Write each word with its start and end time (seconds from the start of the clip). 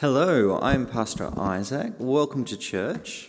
Hello, 0.00 0.58
I'm 0.62 0.86
Pastor 0.86 1.30
Isaac. 1.38 1.92
Welcome 1.98 2.46
to 2.46 2.56
church. 2.56 3.28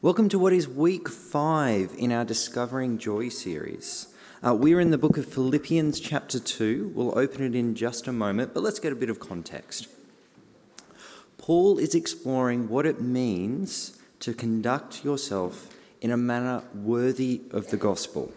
Welcome 0.00 0.30
to 0.30 0.38
what 0.38 0.54
is 0.54 0.66
week 0.66 1.10
five 1.10 1.92
in 1.98 2.10
our 2.10 2.24
Discovering 2.24 2.96
Joy 2.96 3.28
series. 3.28 4.14
Uh, 4.42 4.54
we're 4.54 4.80
in 4.80 4.92
the 4.92 4.96
book 4.96 5.18
of 5.18 5.26
Philippians, 5.26 6.00
chapter 6.00 6.38
2. 6.38 6.92
We'll 6.94 7.18
open 7.18 7.44
it 7.44 7.54
in 7.54 7.74
just 7.74 8.08
a 8.08 8.14
moment, 8.14 8.54
but 8.54 8.62
let's 8.62 8.78
get 8.78 8.94
a 8.94 8.96
bit 8.96 9.10
of 9.10 9.20
context. 9.20 9.88
Paul 11.36 11.76
is 11.76 11.94
exploring 11.94 12.70
what 12.70 12.86
it 12.86 12.98
means 12.98 13.98
to 14.20 14.32
conduct 14.32 15.04
yourself 15.04 15.68
in 16.00 16.10
a 16.10 16.16
manner 16.16 16.62
worthy 16.74 17.42
of 17.50 17.68
the 17.68 17.76
gospel. 17.76 18.32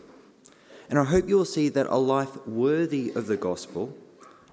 And 0.89 1.00
I 1.00 1.06
hope 1.06 1.30
you'll 1.30 1.46
see 1.46 1.70
that 1.70 1.88
a 1.88 1.96
life 1.96 2.46
worthy 2.46 3.14
of 3.16 3.28
the 3.28 3.38
gospel 3.38 3.96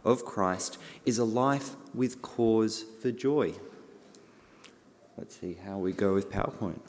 of 0.04 0.24
Christ 0.24 0.78
is 1.04 1.18
a 1.18 1.24
life 1.24 1.74
with 1.96 2.20
cause 2.22 2.84
for 3.00 3.10
joy. 3.10 3.54
Let's 5.16 5.40
see 5.40 5.56
how 5.64 5.78
we 5.78 5.92
go 5.92 6.14
with 6.14 6.30
PowerPoint. 6.30 6.80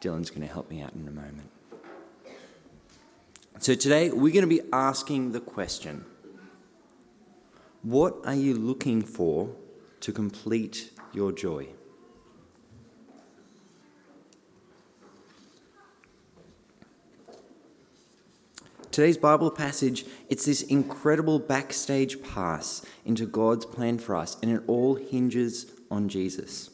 Dylan's 0.00 0.30
going 0.30 0.42
to 0.42 0.52
help 0.52 0.70
me 0.70 0.80
out 0.80 0.94
in 0.94 1.06
a 1.06 1.10
moment. 1.10 1.50
So, 3.58 3.74
today 3.74 4.10
we're 4.10 4.32
going 4.32 4.42
to 4.42 4.46
be 4.46 4.62
asking 4.72 5.32
the 5.32 5.40
question 5.40 6.04
What 7.82 8.16
are 8.24 8.34
you 8.34 8.54
looking 8.54 9.02
for 9.02 9.50
to 10.00 10.12
complete 10.12 10.92
your 11.12 11.32
joy? 11.32 11.68
Today's 18.98 19.16
Bible 19.16 19.52
passage, 19.52 20.04
it's 20.28 20.46
this 20.46 20.62
incredible 20.62 21.38
backstage 21.38 22.20
pass 22.20 22.84
into 23.04 23.26
God's 23.26 23.64
plan 23.64 23.96
for 23.96 24.16
us, 24.16 24.36
and 24.42 24.50
it 24.50 24.60
all 24.66 24.96
hinges 24.96 25.70
on 25.88 26.08
Jesus. 26.08 26.70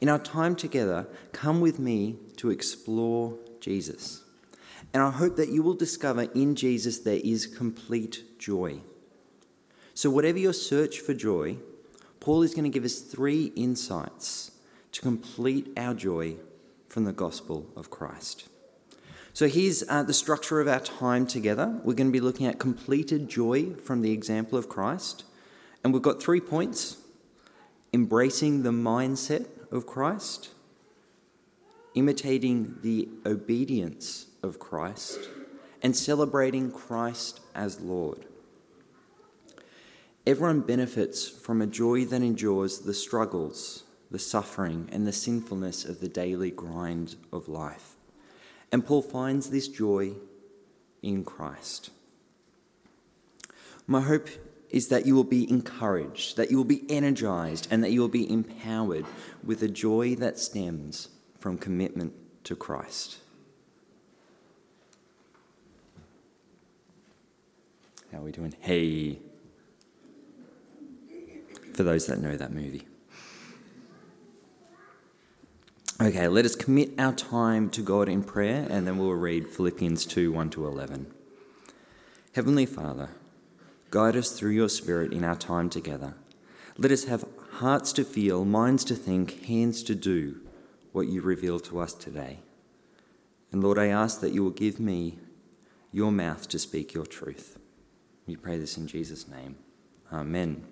In 0.00 0.08
our 0.08 0.20
time 0.20 0.54
together, 0.54 1.08
come 1.32 1.60
with 1.60 1.80
me 1.80 2.20
to 2.36 2.50
explore 2.50 3.36
Jesus. 3.58 4.22
And 4.92 5.02
I 5.02 5.10
hope 5.10 5.34
that 5.34 5.48
you 5.48 5.64
will 5.64 5.74
discover 5.74 6.28
in 6.36 6.54
Jesus 6.54 7.00
there 7.00 7.20
is 7.24 7.48
complete 7.48 8.38
joy. 8.38 8.82
So, 9.92 10.10
whatever 10.10 10.38
your 10.38 10.52
search 10.52 11.00
for 11.00 11.14
joy, 11.14 11.56
Paul 12.20 12.44
is 12.44 12.54
going 12.54 12.62
to 12.62 12.70
give 12.70 12.84
us 12.84 13.00
three 13.00 13.46
insights 13.56 14.52
to 14.92 15.00
complete 15.00 15.72
our 15.76 15.94
joy 15.94 16.36
from 16.86 17.02
the 17.02 17.12
gospel 17.12 17.72
of 17.74 17.90
Christ. 17.90 18.48
So 19.34 19.48
here's 19.48 19.82
uh, 19.88 20.04
the 20.04 20.14
structure 20.14 20.60
of 20.60 20.68
our 20.68 20.78
time 20.78 21.26
together. 21.26 21.80
We're 21.82 21.94
going 21.94 22.06
to 22.06 22.12
be 22.12 22.20
looking 22.20 22.46
at 22.46 22.60
completed 22.60 23.28
joy 23.28 23.72
from 23.74 24.00
the 24.00 24.12
example 24.12 24.56
of 24.56 24.68
Christ. 24.68 25.24
And 25.82 25.92
we've 25.92 26.02
got 26.02 26.22
three 26.22 26.40
points 26.40 26.98
embracing 27.92 28.62
the 28.62 28.70
mindset 28.70 29.48
of 29.72 29.86
Christ, 29.86 30.50
imitating 31.96 32.76
the 32.82 33.08
obedience 33.26 34.26
of 34.40 34.60
Christ, 34.60 35.18
and 35.82 35.96
celebrating 35.96 36.70
Christ 36.70 37.40
as 37.56 37.80
Lord. 37.80 38.26
Everyone 40.24 40.60
benefits 40.60 41.28
from 41.28 41.60
a 41.60 41.66
joy 41.66 42.04
that 42.04 42.22
endures 42.22 42.78
the 42.78 42.94
struggles, 42.94 43.82
the 44.12 44.18
suffering, 44.20 44.88
and 44.92 45.08
the 45.08 45.12
sinfulness 45.12 45.84
of 45.84 45.98
the 45.98 46.08
daily 46.08 46.52
grind 46.52 47.16
of 47.32 47.48
life. 47.48 47.93
And 48.72 48.84
Paul 48.84 49.02
finds 49.02 49.50
this 49.50 49.68
joy 49.68 50.12
in 51.02 51.24
Christ. 51.24 51.90
My 53.86 54.00
hope 54.00 54.28
is 54.70 54.88
that 54.88 55.06
you 55.06 55.14
will 55.14 55.22
be 55.22 55.48
encouraged, 55.48 56.36
that 56.36 56.50
you 56.50 56.56
will 56.56 56.64
be 56.64 56.84
energized, 56.88 57.68
and 57.70 57.84
that 57.84 57.92
you 57.92 58.00
will 58.00 58.08
be 58.08 58.28
empowered 58.30 59.06
with 59.44 59.62
a 59.62 59.68
joy 59.68 60.16
that 60.16 60.38
stems 60.38 61.08
from 61.38 61.58
commitment 61.58 62.12
to 62.44 62.56
Christ. 62.56 63.18
How 68.10 68.18
are 68.18 68.22
we 68.22 68.32
doing? 68.32 68.54
Hey. 68.60 69.18
For 71.74 71.82
those 71.82 72.06
that 72.06 72.18
know 72.18 72.36
that 72.36 72.52
movie. 72.52 72.86
Okay, 76.02 76.26
let 76.26 76.44
us 76.44 76.56
commit 76.56 76.90
our 76.98 77.12
time 77.12 77.70
to 77.70 77.80
God 77.80 78.08
in 78.08 78.24
prayer 78.24 78.66
and 78.68 78.84
then 78.84 78.98
we'll 78.98 79.12
read 79.12 79.48
Philippians 79.48 80.04
2 80.06 80.32
1 80.32 80.50
to 80.50 80.66
11. 80.66 81.06
Heavenly 82.32 82.66
Father, 82.66 83.10
guide 83.90 84.16
us 84.16 84.32
through 84.32 84.50
your 84.50 84.68
Spirit 84.68 85.12
in 85.12 85.22
our 85.22 85.36
time 85.36 85.70
together. 85.70 86.14
Let 86.76 86.90
us 86.90 87.04
have 87.04 87.24
hearts 87.58 87.92
to 87.92 88.04
feel, 88.04 88.44
minds 88.44 88.82
to 88.86 88.96
think, 88.96 89.44
hands 89.46 89.84
to 89.84 89.94
do 89.94 90.40
what 90.90 91.06
you 91.06 91.22
reveal 91.22 91.60
to 91.60 91.78
us 91.78 91.94
today. 91.94 92.40
And 93.52 93.62
Lord, 93.62 93.78
I 93.78 93.86
ask 93.86 94.20
that 94.20 94.32
you 94.32 94.42
will 94.42 94.50
give 94.50 94.80
me 94.80 95.18
your 95.92 96.10
mouth 96.10 96.48
to 96.48 96.58
speak 96.58 96.92
your 96.92 97.06
truth. 97.06 97.56
We 98.26 98.34
pray 98.34 98.58
this 98.58 98.76
in 98.76 98.88
Jesus' 98.88 99.28
name. 99.28 99.54
Amen. 100.12 100.64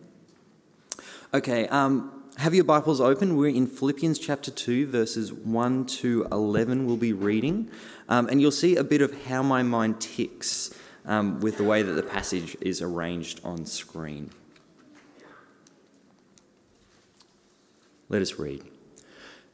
Okay, 1.32 1.68
um, 1.68 2.21
have 2.38 2.54
your 2.54 2.64
Bibles 2.64 3.00
open. 3.00 3.36
We're 3.36 3.54
in 3.54 3.66
Philippians 3.66 4.18
chapter 4.18 4.50
2, 4.50 4.86
verses 4.86 5.32
1 5.32 5.86
to 5.86 6.26
11, 6.32 6.86
we'll 6.86 6.96
be 6.96 7.12
reading. 7.12 7.70
Um, 8.08 8.28
and 8.28 8.40
you'll 8.40 8.50
see 8.50 8.76
a 8.76 8.84
bit 8.84 9.02
of 9.02 9.26
how 9.26 9.42
my 9.42 9.62
mind 9.62 10.00
ticks 10.00 10.74
um, 11.04 11.40
with 11.40 11.58
the 11.58 11.64
way 11.64 11.82
that 11.82 11.92
the 11.92 12.02
passage 12.02 12.56
is 12.60 12.80
arranged 12.80 13.40
on 13.44 13.66
screen. 13.66 14.30
Let 18.08 18.22
us 18.22 18.38
read. 18.38 18.64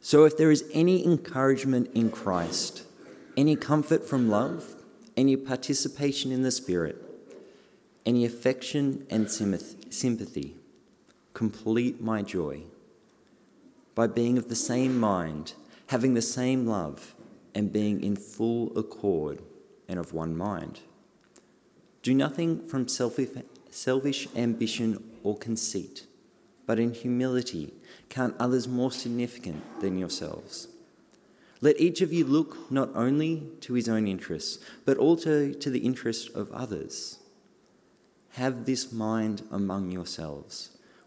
So, 0.01 0.25
if 0.25 0.37
there 0.37 0.51
is 0.51 0.65
any 0.73 1.05
encouragement 1.05 1.91
in 1.95 2.11
Christ, 2.11 2.85
any 3.37 3.57
comfort 3.57 4.09
from 4.09 4.29
love, 4.29 4.75
any 5.17 5.37
participation 5.37 6.33
in 6.33 6.43
the 6.43 6.51
Spirit, 6.51 6.97
any 8.07 8.25
affection 8.25 9.07
and 9.11 9.31
sympathy, 9.31 10.57
complete 11.39 12.01
my 12.01 12.21
joy 12.21 12.61
by 13.95 14.09
being 14.09 14.37
of 14.37 14.49
the 14.49 14.57
same 14.57 14.99
mind, 14.99 15.55
having 15.87 16.15
the 16.15 16.21
same 16.21 16.67
love, 16.67 17.15
and 17.55 17.73
being 17.73 18.03
in 18.03 18.17
full 18.17 18.77
accord 18.77 19.41
and 19.87 20.01
of 20.01 20.13
one 20.13 20.37
mind. 20.37 20.81
Do 22.03 22.13
nothing 22.13 22.67
from 22.67 22.89
selfish 22.89 24.27
ambition 24.35 25.01
or 25.23 25.39
conceit, 25.39 26.07
but 26.67 26.81
in 26.81 26.93
humility 26.93 27.73
count 28.09 28.35
others 28.41 28.67
more 28.67 28.91
significant 28.91 29.63
than 29.81 29.97
yourselves. 29.97 30.67
Let 31.61 31.79
each 31.79 32.01
of 32.01 32.13
you 32.13 32.25
look 32.25 32.69
not 32.69 32.91
only 32.97 33.47
to 33.61 33.75
his 33.75 33.89
own 33.89 34.09
interests, 34.09 34.59
but 34.85 34.97
also 34.97 35.53
to 35.53 35.71
the 35.71 35.87
interest 35.87 36.35
of 36.35 36.51
others. 36.51 37.21
Have 38.31 38.67
this 38.67 38.93
mind 38.93 39.43
among 39.53 39.93
yourselves 39.93 40.71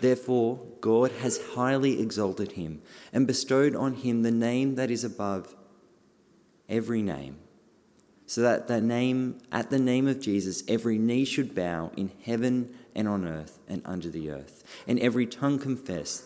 Therefore, 0.00 0.58
God 0.80 1.10
has 1.22 1.40
highly 1.54 2.00
exalted 2.00 2.52
him 2.52 2.82
and 3.12 3.26
bestowed 3.26 3.74
on 3.74 3.94
him 3.94 4.22
the 4.22 4.30
name 4.30 4.74
that 4.74 4.90
is 4.90 5.04
above 5.04 5.54
every 6.68 7.02
name, 7.02 7.38
so 8.26 8.42
that 8.42 8.68
the 8.68 8.80
name, 8.80 9.38
at 9.50 9.70
the 9.70 9.78
name 9.78 10.06
of 10.06 10.20
Jesus 10.20 10.62
every 10.68 10.98
knee 10.98 11.24
should 11.24 11.54
bow 11.54 11.92
in 11.96 12.10
heaven 12.24 12.74
and 12.94 13.08
on 13.08 13.26
earth 13.26 13.58
and 13.68 13.82
under 13.84 14.10
the 14.10 14.30
earth, 14.30 14.64
and 14.86 14.98
every 14.98 15.26
tongue 15.26 15.58
confess 15.58 16.24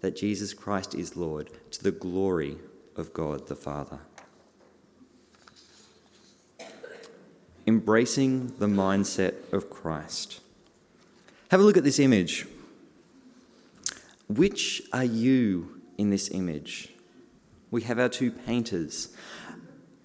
that 0.00 0.16
Jesus 0.16 0.54
Christ 0.54 0.94
is 0.94 1.16
Lord 1.16 1.50
to 1.72 1.82
the 1.82 1.90
glory 1.90 2.56
of 2.96 3.12
God 3.12 3.48
the 3.48 3.56
Father. 3.56 4.00
Embracing 7.66 8.54
the 8.58 8.66
mindset 8.66 9.34
of 9.52 9.68
Christ. 9.68 10.40
Have 11.50 11.60
a 11.60 11.62
look 11.62 11.76
at 11.76 11.84
this 11.84 11.98
image. 11.98 12.46
Which 14.28 14.82
are 14.92 15.04
you 15.04 15.80
in 15.96 16.10
this 16.10 16.30
image? 16.30 16.90
We 17.70 17.82
have 17.82 17.98
our 17.98 18.08
two 18.08 18.30
painters. 18.30 19.14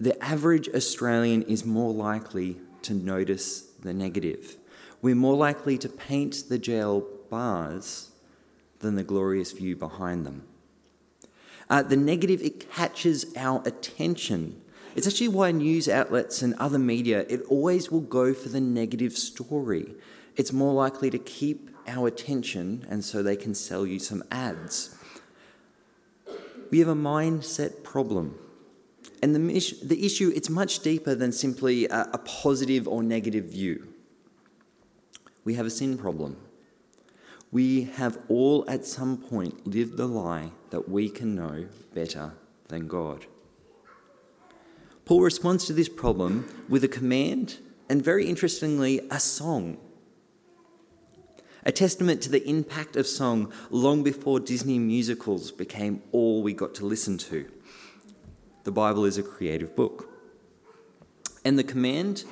The 0.00 0.22
average 0.22 0.68
Australian 0.70 1.42
is 1.42 1.64
more 1.64 1.92
likely 1.92 2.56
to 2.82 2.94
notice 2.94 3.60
the 3.82 3.94
negative, 3.94 4.56
we're 5.02 5.14
more 5.14 5.36
likely 5.36 5.76
to 5.76 5.88
paint 5.88 6.44
the 6.48 6.58
jail 6.58 7.06
bars 7.28 8.10
than 8.78 8.94
the 8.94 9.02
glorious 9.02 9.52
view 9.52 9.76
behind 9.76 10.24
them. 10.24 10.46
Uh, 11.68 11.82
the 11.82 11.96
negative, 11.96 12.40
it 12.40 12.70
catches 12.70 13.26
our 13.36 13.62
attention. 13.66 14.62
It's 14.96 15.06
actually 15.06 15.28
why 15.28 15.52
news 15.52 15.88
outlets 15.88 16.40
and 16.40 16.54
other 16.54 16.78
media, 16.78 17.26
it 17.28 17.42
always 17.50 17.90
will 17.90 18.00
go 18.00 18.32
for 18.32 18.48
the 18.48 18.60
negative 18.60 19.12
story. 19.12 19.94
It's 20.36 20.52
more 20.52 20.72
likely 20.72 21.10
to 21.10 21.18
keep 21.18 21.68
our 21.86 22.08
attention, 22.08 22.86
and 22.88 23.04
so 23.04 23.22
they 23.22 23.36
can 23.36 23.54
sell 23.54 23.86
you 23.86 23.98
some 23.98 24.22
ads. 24.30 24.96
We 26.70 26.78
have 26.80 26.88
a 26.88 26.94
mindset 26.94 27.82
problem. 27.82 28.38
And 29.22 29.34
the, 29.34 29.40
the 29.82 30.04
issue, 30.04 30.32
it's 30.34 30.50
much 30.50 30.80
deeper 30.80 31.14
than 31.14 31.32
simply 31.32 31.86
a, 31.86 32.08
a 32.12 32.18
positive 32.18 32.86
or 32.86 33.02
negative 33.02 33.46
view. 33.46 33.88
We 35.44 35.54
have 35.54 35.66
a 35.66 35.70
sin 35.70 35.96
problem. 35.96 36.36
We 37.52 37.82
have 37.82 38.18
all 38.28 38.64
at 38.68 38.84
some 38.84 39.16
point 39.16 39.66
lived 39.66 39.96
the 39.96 40.06
lie 40.06 40.50
that 40.70 40.88
we 40.88 41.08
can 41.08 41.34
know 41.34 41.66
better 41.94 42.32
than 42.68 42.88
God. 42.88 43.26
Paul 45.04 45.20
responds 45.20 45.66
to 45.66 45.72
this 45.72 45.88
problem 45.88 46.48
with 46.68 46.82
a 46.82 46.88
command 46.88 47.58
and, 47.88 48.02
very 48.02 48.26
interestingly, 48.26 49.06
a 49.10 49.20
song. 49.20 49.76
A 51.66 51.72
testament 51.72 52.20
to 52.22 52.30
the 52.30 52.46
impact 52.46 52.94
of 52.94 53.06
song 53.06 53.50
long 53.70 54.02
before 54.02 54.38
Disney 54.38 54.78
musicals 54.78 55.50
became 55.50 56.02
all 56.12 56.42
we 56.42 56.52
got 56.52 56.74
to 56.74 56.84
listen 56.84 57.16
to. 57.18 57.50
The 58.64 58.72
Bible 58.72 59.06
is 59.06 59.16
a 59.16 59.22
creative 59.22 59.74
book. 59.74 60.10
And 61.42 61.58
the 61.58 61.64
command 61.64 62.24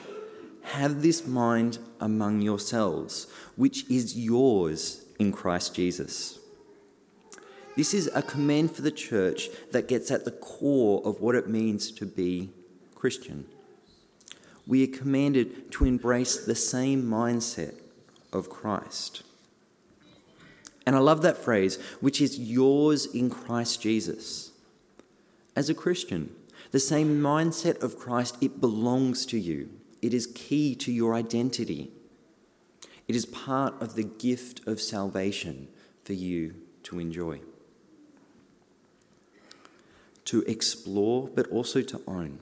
have 0.62 1.02
this 1.02 1.26
mind 1.26 1.78
among 1.98 2.42
yourselves, 2.42 3.26
which 3.56 3.88
is 3.90 4.18
yours 4.18 5.06
in 5.18 5.32
Christ 5.32 5.74
Jesus. 5.74 6.38
This 7.74 7.94
is 7.94 8.10
a 8.14 8.22
command 8.22 8.72
for 8.72 8.82
the 8.82 8.90
church 8.90 9.48
that 9.70 9.88
gets 9.88 10.10
at 10.10 10.26
the 10.26 10.30
core 10.30 11.00
of 11.06 11.22
what 11.22 11.34
it 11.34 11.48
means 11.48 11.90
to 11.92 12.04
be 12.04 12.50
Christian. 12.94 13.46
We 14.66 14.84
are 14.84 14.98
commanded 14.98 15.72
to 15.72 15.86
embrace 15.86 16.44
the 16.44 16.54
same 16.54 17.02
mindset 17.02 17.81
of 18.32 18.48
Christ. 18.48 19.22
And 20.86 20.96
I 20.96 20.98
love 20.98 21.22
that 21.22 21.36
phrase, 21.36 21.76
which 22.00 22.20
is 22.20 22.38
yours 22.38 23.06
in 23.06 23.30
Christ 23.30 23.80
Jesus. 23.80 24.50
As 25.54 25.68
a 25.68 25.74
Christian, 25.74 26.34
the 26.70 26.80
same 26.80 27.20
mindset 27.20 27.82
of 27.82 27.98
Christ, 27.98 28.36
it 28.40 28.60
belongs 28.60 29.26
to 29.26 29.38
you. 29.38 29.70
It 30.00 30.12
is 30.12 30.26
key 30.26 30.74
to 30.76 30.90
your 30.90 31.14
identity. 31.14 31.92
It 33.06 33.14
is 33.14 33.26
part 33.26 33.80
of 33.80 33.94
the 33.94 34.02
gift 34.04 34.66
of 34.66 34.80
salvation 34.80 35.68
for 36.04 36.14
you 36.14 36.54
to 36.84 36.98
enjoy. 36.98 37.40
To 40.26 40.42
explore, 40.42 41.28
but 41.28 41.46
also 41.48 41.82
to 41.82 42.00
own. 42.08 42.38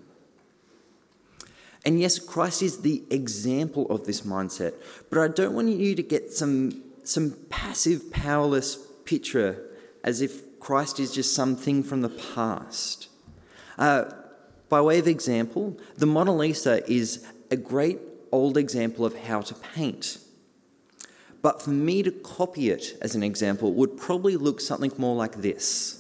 And 1.85 1.99
yes, 1.99 2.19
Christ 2.19 2.63
is 2.63 2.83
the 2.83 3.03
example 3.11 3.87
of 3.91 4.05
this 4.05 4.21
mindset, 4.23 4.75
but 5.09 5.19
I 5.19 5.29
don't 5.29 5.55
want 5.55 5.69
you 5.69 5.95
to 5.95 6.03
get 6.03 6.33
some, 6.33 6.83
some 7.05 7.37
passive, 7.49 8.11
powerless 8.11 8.77
picture 9.05 9.67
as 10.05 10.21
if 10.21 10.61
Christ 10.61 11.01
is 11.01 11.13
just 11.13 11.35
something 11.35 11.83
from 11.83 12.03
the 12.03 12.11
past. 12.11 13.09
Uh, 13.79 14.05
by 14.69 14.81
way 14.81 14.99
of 14.99 15.09
example, 15.09 15.77
the 15.97 16.07
Mona 16.07 16.35
Lisa 16.35 16.89
is 16.91 17.27
a 17.51 17.57
great 17.57 17.99
old 18.31 18.57
example 18.57 19.05
of 19.05 19.19
how 19.19 19.41
to 19.41 19.55
paint. 19.55 20.19
But 21.43 21.63
for 21.63 21.71
me 21.71 22.03
to 22.03 22.11
copy 22.11 22.71
it 22.71 22.99
as 23.01 23.15
an 23.15 23.23
example 23.23 23.73
would 23.73 23.97
probably 23.97 24.37
look 24.37 24.61
something 24.61 24.93
more 24.99 25.17
like 25.17 25.37
this 25.37 26.00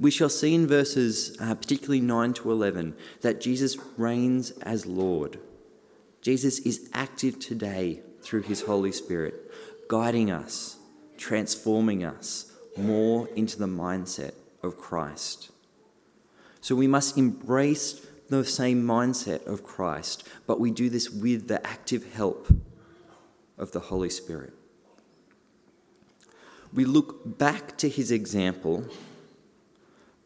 we 0.00 0.10
shall 0.10 0.28
see 0.28 0.54
in 0.54 0.66
verses, 0.66 1.36
uh, 1.40 1.54
particularly 1.54 2.00
9 2.00 2.34
to 2.34 2.50
11, 2.50 2.96
that 3.20 3.40
Jesus 3.40 3.76
reigns 3.96 4.50
as 4.62 4.86
Lord. 4.86 5.38
Jesus 6.20 6.58
is 6.60 6.88
active 6.92 7.38
today 7.38 8.00
through 8.22 8.42
his 8.42 8.62
Holy 8.62 8.92
Spirit, 8.92 9.52
guiding 9.88 10.30
us, 10.30 10.78
transforming 11.16 12.04
us 12.04 12.52
more 12.76 13.28
into 13.36 13.58
the 13.58 13.66
mindset 13.66 14.32
of 14.62 14.78
Christ. 14.78 15.50
So 16.60 16.74
we 16.74 16.86
must 16.86 17.18
embrace 17.18 18.04
the 18.30 18.44
same 18.44 18.82
mindset 18.82 19.46
of 19.46 19.62
Christ, 19.62 20.26
but 20.46 20.58
we 20.58 20.70
do 20.70 20.88
this 20.88 21.10
with 21.10 21.46
the 21.46 21.64
active 21.66 22.14
help 22.14 22.48
of 23.58 23.72
the 23.72 23.80
Holy 23.80 24.10
Spirit. 24.10 24.54
We 26.72 26.84
look 26.84 27.38
back 27.38 27.76
to 27.78 27.88
his 27.88 28.10
example 28.10 28.88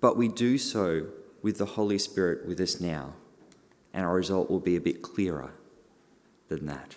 but 0.01 0.17
we 0.17 0.29
do 0.29 0.59
so 0.59 1.07
with 1.43 1.59
the 1.59 1.67
Holy 1.67 1.99
Spirit 1.99 2.47
with 2.47 2.61
us 2.61 2.81
now, 2.81 3.15
and 3.93 4.05
our 4.05 4.15
result 4.15 4.51
will 4.51 4.61
be 4.61 4.77
a 4.77 4.81
bit 4.81 5.03
clearer 5.03 5.53
than 6.49 6.67
that. 6.67 6.97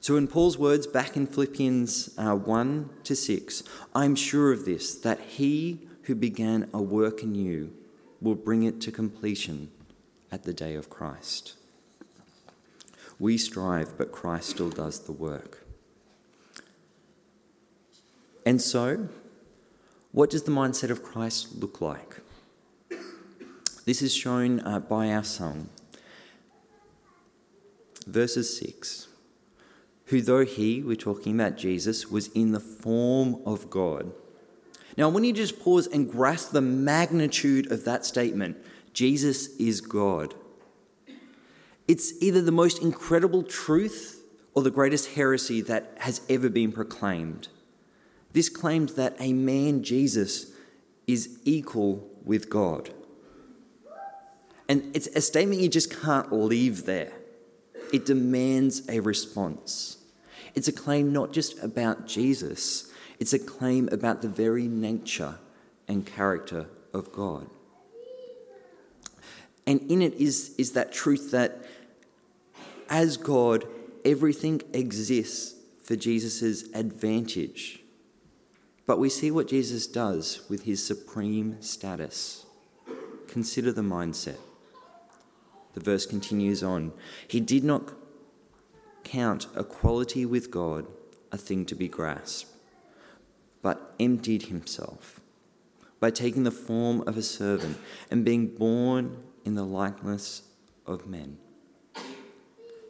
So, 0.00 0.16
in 0.16 0.28
Paul's 0.28 0.56
words 0.56 0.86
back 0.86 1.16
in 1.16 1.26
Philippians 1.26 2.14
uh, 2.16 2.34
1 2.34 2.90
to 3.04 3.14
6, 3.14 3.62
I'm 3.94 4.14
sure 4.14 4.50
of 4.50 4.64
this, 4.64 4.94
that 4.94 5.20
he 5.20 5.86
who 6.04 6.14
began 6.14 6.70
a 6.72 6.80
work 6.80 7.22
in 7.22 7.34
you 7.34 7.72
will 8.20 8.34
bring 8.34 8.62
it 8.62 8.80
to 8.82 8.92
completion 8.92 9.70
at 10.32 10.44
the 10.44 10.54
day 10.54 10.74
of 10.74 10.88
Christ. 10.88 11.54
We 13.18 13.36
strive, 13.36 13.98
but 13.98 14.12
Christ 14.12 14.48
still 14.48 14.70
does 14.70 15.00
the 15.00 15.12
work. 15.12 15.66
And 18.46 18.62
so, 18.62 19.08
what 20.12 20.30
does 20.30 20.42
the 20.42 20.50
mindset 20.50 20.90
of 20.90 21.02
Christ 21.02 21.60
look 21.60 21.80
like? 21.80 22.20
This 23.84 24.02
is 24.02 24.14
shown 24.14 24.60
uh, 24.60 24.80
by 24.80 25.10
our 25.10 25.24
song. 25.24 25.68
Verses 28.06 28.58
6 28.58 29.08
Who, 30.06 30.20
though 30.20 30.44
he, 30.44 30.82
we're 30.82 30.96
talking 30.96 31.34
about 31.38 31.56
Jesus, 31.56 32.10
was 32.10 32.28
in 32.28 32.52
the 32.52 32.60
form 32.60 33.40
of 33.46 33.70
God. 33.70 34.12
Now, 34.96 35.08
want 35.08 35.24
you 35.24 35.32
just 35.32 35.60
pause 35.60 35.86
and 35.86 36.10
grasp 36.10 36.50
the 36.52 36.60
magnitude 36.60 37.70
of 37.70 37.84
that 37.84 38.04
statement 38.04 38.56
Jesus 38.92 39.56
is 39.56 39.80
God. 39.80 40.34
It's 41.86 42.12
either 42.20 42.42
the 42.42 42.52
most 42.52 42.82
incredible 42.82 43.42
truth 43.42 44.22
or 44.54 44.62
the 44.62 44.70
greatest 44.70 45.14
heresy 45.14 45.60
that 45.62 45.96
has 45.98 46.20
ever 46.28 46.48
been 46.48 46.72
proclaimed. 46.72 47.48
This 48.32 48.48
claimed 48.48 48.90
that 48.90 49.16
a 49.18 49.32
man, 49.32 49.82
Jesus, 49.82 50.52
is 51.06 51.38
equal 51.44 52.08
with 52.24 52.48
God. 52.48 52.90
And 54.68 54.94
it's 54.94 55.08
a 55.08 55.20
statement 55.20 55.60
you 55.60 55.68
just 55.68 56.00
can't 56.00 56.32
leave 56.32 56.86
there. 56.86 57.12
It 57.92 58.06
demands 58.06 58.88
a 58.88 59.00
response. 59.00 59.96
It's 60.54 60.68
a 60.68 60.72
claim 60.72 61.12
not 61.12 61.32
just 61.32 61.62
about 61.62 62.06
Jesus, 62.06 62.92
it's 63.18 63.32
a 63.32 63.38
claim 63.38 63.88
about 63.92 64.22
the 64.22 64.28
very 64.28 64.68
nature 64.68 65.38
and 65.88 66.06
character 66.06 66.66
of 66.94 67.12
God. 67.12 67.48
And 69.66 69.90
in 69.90 70.02
it 70.02 70.14
is, 70.14 70.54
is 70.56 70.72
that 70.72 70.92
truth 70.92 71.30
that 71.32 71.62
as 72.88 73.16
God, 73.16 73.66
everything 74.04 74.62
exists 74.72 75.54
for 75.84 75.96
Jesus' 75.96 76.64
advantage. 76.74 77.79
But 78.90 78.98
we 78.98 79.08
see 79.08 79.30
what 79.30 79.46
Jesus 79.46 79.86
does 79.86 80.40
with 80.48 80.64
his 80.64 80.84
supreme 80.84 81.62
status. 81.62 82.44
Consider 83.28 83.70
the 83.70 83.82
mindset. 83.82 84.38
The 85.74 85.80
verse 85.80 86.06
continues 86.06 86.64
on. 86.64 86.92
He 87.28 87.38
did 87.38 87.62
not 87.62 87.92
count 89.04 89.46
equality 89.56 90.26
with 90.26 90.50
God 90.50 90.88
a 91.30 91.38
thing 91.38 91.64
to 91.66 91.76
be 91.76 91.86
grasped, 91.86 92.50
but 93.62 93.94
emptied 94.00 94.46
himself 94.46 95.20
by 96.00 96.10
taking 96.10 96.42
the 96.42 96.50
form 96.50 97.04
of 97.06 97.16
a 97.16 97.22
servant 97.22 97.78
and 98.10 98.24
being 98.24 98.48
born 98.48 99.22
in 99.44 99.54
the 99.54 99.62
likeness 99.62 100.42
of 100.84 101.06
men. 101.06 101.38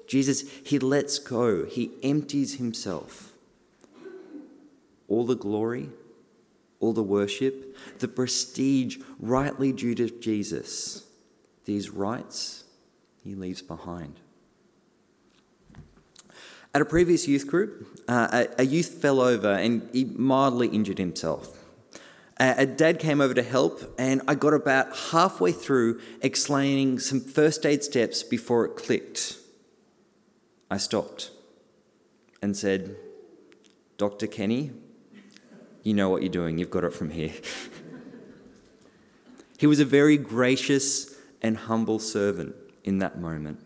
Jesus, 0.07 0.51
he 0.65 0.79
lets 0.79 1.19
go, 1.19 1.67
he 1.67 1.91
empties 2.03 2.55
himself 2.55 3.30
all 5.11 5.27
the 5.27 5.37
glory, 5.37 5.91
all 6.79 6.95
the 6.95 7.03
worship, 7.03 7.77
the 7.99 8.09
prestige 8.09 8.97
rightly 9.19 9.73
due 9.73 9.95
to 9.97 10.09
Jesus, 10.09 11.05
these 11.67 11.91
rights 11.91 12.65
he 13.23 13.35
leaves 13.35 13.61
behind. 13.61 14.19
At 16.73 16.81
a 16.81 16.85
previous 16.85 17.27
youth 17.27 17.47
group, 17.49 18.01
uh, 18.09 18.45
a, 18.57 18.65
youth 18.65 19.03
fell 19.03 19.21
over 19.21 19.53
and 19.53 19.91
he 19.93 20.05
mildly 20.05 20.69
injured 20.69 20.99
himself. 20.99 21.59
A 22.39 22.65
dad 22.65 22.99
came 22.99 23.21
over 23.21 23.35
to 23.35 23.43
help, 23.43 23.95
and 23.99 24.23
I 24.27 24.35
got 24.35 24.55
about 24.55 24.97
halfway 24.97 25.53
through 25.53 26.01
explaining 26.23 26.99
some 26.99 27.21
first 27.21 27.67
aid 27.67 27.85
steps 27.85 28.23
before 28.23 28.65
it 28.65 28.77
clicked. 28.77 29.37
I 30.71 30.79
stopped 30.79 31.33
and 32.41 32.57
said, 32.57 32.97
Dr. 33.99 34.27
Kenny, 34.27 34.71
you 35.83 35.95
know 35.95 36.09
what 36.09 36.23
you're 36.23 36.31
doing, 36.31 36.59
you've 36.59 36.71
got 36.71 36.85
it 36.85 36.93
from 36.93 37.11
here. 37.11 37.33
he 39.59 39.67
was 39.67 39.81
a 39.81 39.85
very 39.85 40.17
gracious 40.17 41.15
and 41.43 41.57
humble 41.57 41.99
servant 41.99 42.55
in 42.85 42.99
that 42.99 43.19
moment. 43.19 43.61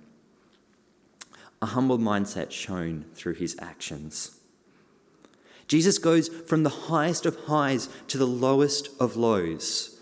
A 1.60 1.66
humble 1.66 1.98
mindset 1.98 2.50
shown 2.50 3.06
through 3.14 3.34
his 3.34 3.56
actions. 3.58 4.38
Jesus 5.66 5.98
goes 5.98 6.28
from 6.28 6.62
the 6.62 6.68
highest 6.70 7.24
of 7.26 7.36
highs 7.46 7.88
to 8.08 8.18
the 8.18 8.26
lowest 8.26 8.88
of 9.00 9.16
lows, 9.16 9.98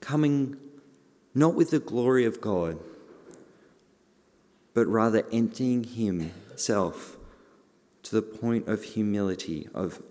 coming 0.00 0.56
not 1.34 1.54
with 1.54 1.70
the 1.70 1.78
glory 1.78 2.24
of 2.24 2.40
God, 2.40 2.78
but 4.74 4.86
rather 4.86 5.24
emptying 5.32 5.84
himself 5.84 7.16
to 8.02 8.14
the 8.14 8.22
point 8.22 8.68
of 8.68 8.82
humility, 8.82 9.68
of 9.74 10.02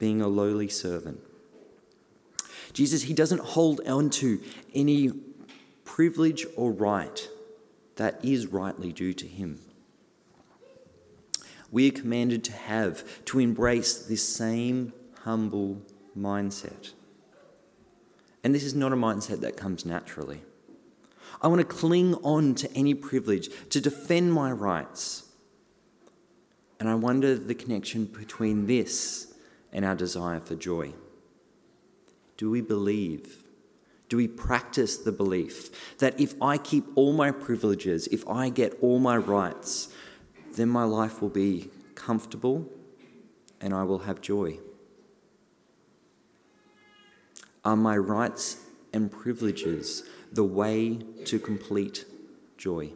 being 0.00 0.20
a 0.20 0.26
lowly 0.26 0.68
servant. 0.68 1.20
Jesus, 2.72 3.02
he 3.02 3.14
doesn't 3.14 3.40
hold 3.40 3.80
on 3.86 4.10
to 4.10 4.40
any 4.74 5.12
privilege 5.84 6.46
or 6.56 6.72
right 6.72 7.28
that 7.96 8.18
is 8.24 8.46
rightly 8.46 8.92
due 8.92 9.12
to 9.12 9.26
him. 9.26 9.60
We 11.70 11.88
are 11.88 11.92
commanded 11.92 12.42
to 12.44 12.52
have, 12.52 13.24
to 13.26 13.38
embrace 13.38 13.94
this 13.98 14.26
same 14.26 14.92
humble 15.22 15.82
mindset. 16.18 16.92
And 18.42 18.54
this 18.54 18.64
is 18.64 18.74
not 18.74 18.92
a 18.92 18.96
mindset 18.96 19.40
that 19.40 19.56
comes 19.56 19.84
naturally. 19.84 20.40
I 21.42 21.48
want 21.48 21.60
to 21.60 21.66
cling 21.66 22.14
on 22.16 22.54
to 22.56 22.72
any 22.74 22.94
privilege, 22.94 23.50
to 23.68 23.80
defend 23.80 24.32
my 24.32 24.50
rights. 24.50 25.24
And 26.78 26.88
I 26.88 26.94
wonder 26.94 27.36
the 27.36 27.54
connection 27.54 28.06
between 28.06 28.66
this 28.66 29.29
and 29.72 29.84
our 29.84 29.94
desire 29.94 30.40
for 30.40 30.54
joy. 30.54 30.92
Do 32.36 32.50
we 32.50 32.60
believe? 32.60 33.44
Do 34.08 34.16
we 34.16 34.26
practice 34.26 34.96
the 34.96 35.12
belief 35.12 35.98
that 35.98 36.18
if 36.18 36.34
I 36.42 36.58
keep 36.58 36.84
all 36.94 37.12
my 37.12 37.30
privileges, 37.30 38.08
if 38.08 38.26
I 38.28 38.48
get 38.48 38.76
all 38.80 38.98
my 38.98 39.16
rights, 39.16 39.88
then 40.54 40.68
my 40.68 40.84
life 40.84 41.22
will 41.22 41.28
be 41.28 41.70
comfortable 41.94 42.68
and 43.60 43.72
I 43.72 43.84
will 43.84 44.00
have 44.00 44.20
joy? 44.20 44.58
Are 47.64 47.76
my 47.76 47.96
rights 47.96 48.56
and 48.92 49.12
privileges 49.12 50.02
the 50.32 50.44
way 50.44 50.98
to 51.26 51.38
complete 51.38 52.04
joy? 52.56 52.92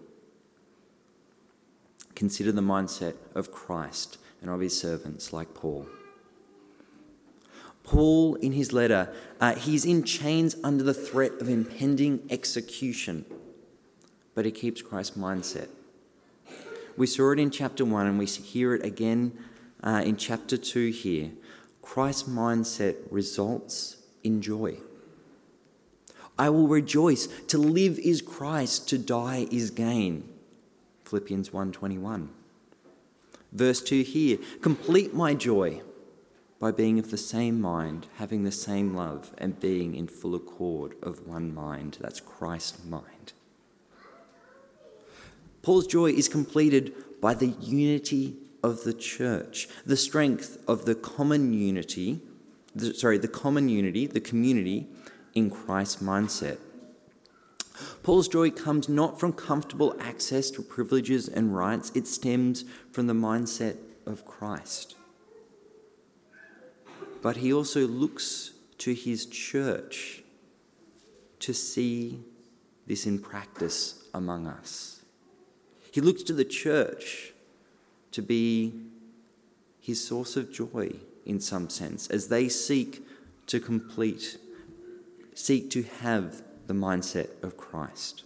Consider 2.14 2.50
the 2.50 2.62
mindset 2.62 3.14
of 3.34 3.52
Christ 3.52 4.18
and 4.40 4.50
of 4.50 4.60
his 4.60 4.78
servants 4.78 5.32
like 5.32 5.52
Paul. 5.54 5.86
Paul, 7.84 8.34
in 8.36 8.52
his 8.52 8.72
letter, 8.72 9.14
uh, 9.40 9.54
he's 9.54 9.84
in 9.84 10.02
chains 10.04 10.56
under 10.64 10.82
the 10.82 10.94
threat 10.94 11.32
of 11.40 11.48
impending 11.50 12.26
execution, 12.30 13.26
but 14.34 14.46
he 14.46 14.50
keeps 14.50 14.80
Christ's 14.80 15.16
mindset. 15.16 15.68
We 16.96 17.06
saw 17.06 17.32
it 17.32 17.38
in 17.38 17.50
chapter 17.50 17.84
1 17.84 18.06
and 18.06 18.18
we 18.18 18.26
hear 18.26 18.74
it 18.74 18.84
again 18.84 19.38
uh, 19.82 20.02
in 20.04 20.16
chapter 20.16 20.56
2 20.56 20.88
here. 20.88 21.32
Christ's 21.82 22.22
mindset 22.28 22.96
results 23.10 23.98
in 24.22 24.40
joy. 24.40 24.78
I 26.38 26.48
will 26.48 26.66
rejoice. 26.66 27.26
To 27.48 27.58
live 27.58 27.98
is 27.98 28.22
Christ, 28.22 28.88
to 28.88 28.98
die 28.98 29.46
is 29.50 29.70
gain. 29.70 30.28
Philippians 31.04 31.50
1:21. 31.50 32.28
Verse 33.52 33.80
2 33.82 34.02
here, 34.02 34.38
complete 34.60 35.14
my 35.14 35.34
joy 35.34 35.82
by 36.64 36.70
being 36.70 36.98
of 36.98 37.10
the 37.10 37.18
same 37.18 37.60
mind, 37.60 38.06
having 38.16 38.42
the 38.42 38.50
same 38.50 38.94
love, 38.94 39.34
and 39.36 39.60
being 39.60 39.94
in 39.94 40.08
full 40.08 40.34
accord 40.34 40.94
of 41.02 41.26
one 41.26 41.54
mind. 41.54 41.98
That's 42.00 42.20
Christ's 42.20 42.82
mind. 42.86 43.34
Paul's 45.60 45.86
joy 45.86 46.06
is 46.06 46.26
completed 46.26 46.94
by 47.20 47.34
the 47.34 47.48
unity 47.48 48.36
of 48.62 48.82
the 48.84 48.94
church, 48.94 49.68
the 49.84 49.98
strength 49.98 50.56
of 50.66 50.86
the 50.86 50.94
common 50.94 51.52
unity, 51.52 52.22
the, 52.74 52.94
sorry, 52.94 53.18
the 53.18 53.28
common 53.28 53.68
unity, 53.68 54.06
the 54.06 54.18
community 54.18 54.86
in 55.34 55.50
Christ's 55.50 56.02
mindset. 56.02 56.56
Paul's 58.02 58.26
joy 58.26 58.50
comes 58.50 58.88
not 58.88 59.20
from 59.20 59.34
comfortable 59.34 59.94
access 60.00 60.50
to 60.52 60.62
privileges 60.62 61.28
and 61.28 61.54
rights, 61.54 61.92
it 61.94 62.06
stems 62.06 62.64
from 62.90 63.06
the 63.06 63.12
mindset 63.12 63.76
of 64.06 64.24
Christ. 64.24 64.94
But 67.24 67.38
he 67.38 67.54
also 67.54 67.86
looks 67.86 68.50
to 68.76 68.92
his 68.92 69.24
church 69.24 70.22
to 71.38 71.54
see 71.54 72.20
this 72.86 73.06
in 73.06 73.18
practice 73.18 74.04
among 74.12 74.46
us. 74.46 75.00
He 75.90 76.02
looks 76.02 76.22
to 76.24 76.34
the 76.34 76.44
church 76.44 77.32
to 78.10 78.20
be 78.20 78.74
his 79.80 80.06
source 80.06 80.36
of 80.36 80.52
joy 80.52 80.96
in 81.24 81.40
some 81.40 81.70
sense 81.70 82.08
as 82.08 82.28
they 82.28 82.50
seek 82.50 83.02
to 83.46 83.58
complete, 83.58 84.36
seek 85.32 85.70
to 85.70 85.82
have 85.82 86.42
the 86.66 86.74
mindset 86.74 87.42
of 87.42 87.56
Christ. 87.56 88.24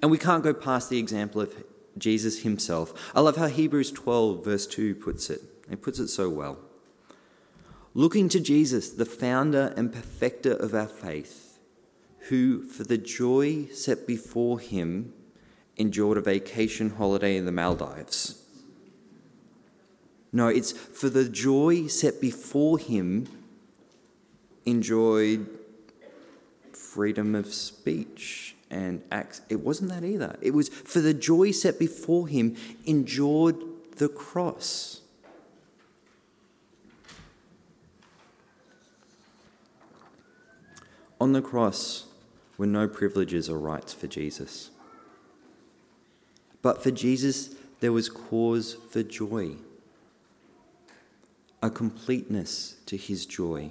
And 0.00 0.10
we 0.10 0.16
can't 0.16 0.42
go 0.42 0.54
past 0.54 0.88
the 0.88 0.98
example 0.98 1.42
of 1.42 1.62
Jesus 1.98 2.40
himself. 2.40 3.12
I 3.14 3.20
love 3.20 3.36
how 3.36 3.48
Hebrews 3.48 3.92
12, 3.92 4.42
verse 4.42 4.66
2 4.66 4.94
puts 4.94 5.28
it. 5.28 5.42
It 5.70 5.82
puts 5.82 5.98
it 5.98 6.08
so 6.08 6.30
well. 6.30 6.71
Looking 7.94 8.30
to 8.30 8.40
Jesus, 8.40 8.90
the 8.90 9.04
founder 9.04 9.74
and 9.76 9.92
perfecter 9.92 10.52
of 10.52 10.74
our 10.74 10.88
faith, 10.88 11.58
who, 12.28 12.62
for 12.64 12.84
the 12.84 12.96
joy 12.96 13.66
set 13.66 14.06
before 14.06 14.58
him, 14.58 15.12
endured 15.76 16.16
a 16.16 16.22
vacation 16.22 16.90
holiday 16.90 17.36
in 17.36 17.44
the 17.44 17.52
Maldives. 17.52 18.42
No, 20.32 20.48
it's 20.48 20.72
for 20.72 21.10
the 21.10 21.28
joy 21.28 21.86
set 21.86 22.18
before 22.18 22.78
him, 22.78 23.28
enjoyed 24.64 25.46
freedom 26.72 27.34
of 27.34 27.52
speech 27.52 28.56
and 28.70 29.02
acts. 29.10 29.42
It 29.50 29.60
wasn't 29.60 29.90
that 29.90 30.04
either. 30.04 30.38
It 30.40 30.52
was 30.52 30.70
for 30.70 31.00
the 31.00 31.12
joy 31.12 31.50
set 31.50 31.78
before 31.78 32.26
him, 32.28 32.56
endured 32.86 33.56
the 33.96 34.08
cross. 34.08 35.01
On 41.22 41.30
the 41.30 41.40
cross 41.40 42.06
were 42.58 42.66
no 42.66 42.88
privileges 42.88 43.48
or 43.48 43.56
rights 43.56 43.94
for 43.94 44.08
Jesus. 44.08 44.70
But 46.62 46.82
for 46.82 46.90
Jesus, 46.90 47.54
there 47.78 47.92
was 47.92 48.08
cause 48.08 48.76
for 48.90 49.04
joy, 49.04 49.52
a 51.62 51.70
completeness 51.70 52.74
to 52.86 52.96
his 52.96 53.24
joy 53.24 53.70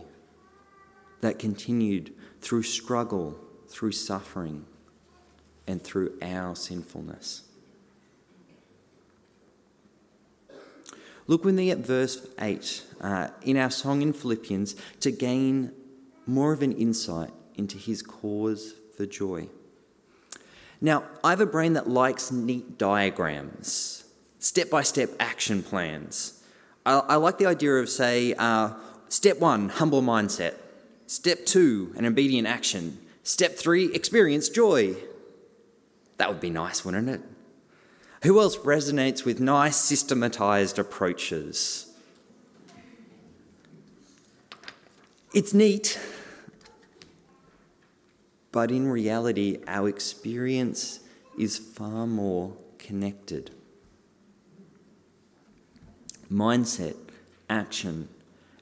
that 1.20 1.40
continued 1.40 2.14
through 2.40 2.64
struggle, 2.64 3.38
through 3.68 3.92
suffering, 3.92 4.66
and 5.68 5.84
through 5.84 6.18
our 6.22 6.56
sinfulness. 6.56 7.42
Look 11.28 11.44
with 11.44 11.56
me 11.56 11.70
at 11.70 11.80
verse 11.80 12.26
8 12.40 12.86
uh, 13.02 13.28
in 13.42 13.58
our 13.58 13.70
song 13.70 14.02
in 14.02 14.14
Philippians 14.14 14.78
to 15.02 15.12
gain 15.12 15.74
more 16.26 16.54
of 16.54 16.62
an 16.62 16.72
insight 16.72 17.32
into 17.62 17.78
his 17.78 18.02
cause 18.02 18.74
for 18.98 19.06
joy. 19.06 19.48
Now, 20.82 21.04
I 21.24 21.30
have 21.30 21.42
a 21.42 21.46
brain 21.46 21.74
that 21.74 21.88
likes 21.88 22.32
neat 22.32 22.80
diagrams, 22.80 24.04
step 24.40 24.72
by 24.72 24.82
step 24.82 25.12
action 25.20 25.62
plans. 25.62 26.44
I, 26.88 26.94
I, 27.00 27.16
like 27.18 27.38
the 27.38 27.46
idea 27.46 27.76
of, 27.76 27.88
say, 27.88 28.34
uh, 28.34 28.72
step 29.10 29.40
one, 29.40 29.70
humble 29.70 30.02
mindset. 30.02 30.56
Step 31.06 31.46
two, 31.46 31.94
an 31.98 32.06
obedient 32.06 32.48
action. 32.48 32.98
Step 33.22 33.56
three, 33.56 33.94
experience 33.94 34.50
joy. 34.50 34.96
That 36.18 36.30
would 36.30 36.42
be 36.42 36.50
nice, 36.50 36.84
wouldn't 36.84 37.10
it? 37.10 37.22
Who 38.24 38.40
else 38.40 38.58
resonates 38.58 39.24
with 39.24 39.40
nice, 39.40 39.76
systematized 39.76 40.80
approaches? 40.80 41.94
It's 45.34 45.54
neat, 45.54 46.00
but 48.52 48.72
in 48.72 48.88
reality, 48.88 49.60
our 49.68 49.88
experience 49.88 51.00
is 51.38 51.58
far 51.58 52.06
more 52.06 52.54
connected. 52.78 53.52
Mindset, 56.30 56.96
action, 57.50 58.10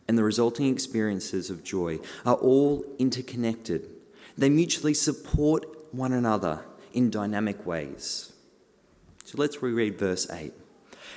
and 0.07 0.17
the 0.17 0.23
resulting 0.23 0.71
experiences 0.71 1.49
of 1.49 1.63
joy 1.63 1.99
are 2.25 2.35
all 2.35 2.83
interconnected. 2.97 3.89
They 4.37 4.49
mutually 4.49 4.93
support 4.93 5.65
one 5.91 6.13
another 6.13 6.65
in 6.93 7.09
dynamic 7.09 7.65
ways. 7.65 8.31
So 9.25 9.35
let's 9.37 9.61
reread 9.61 9.97
verse 9.97 10.29
8. 10.31 10.53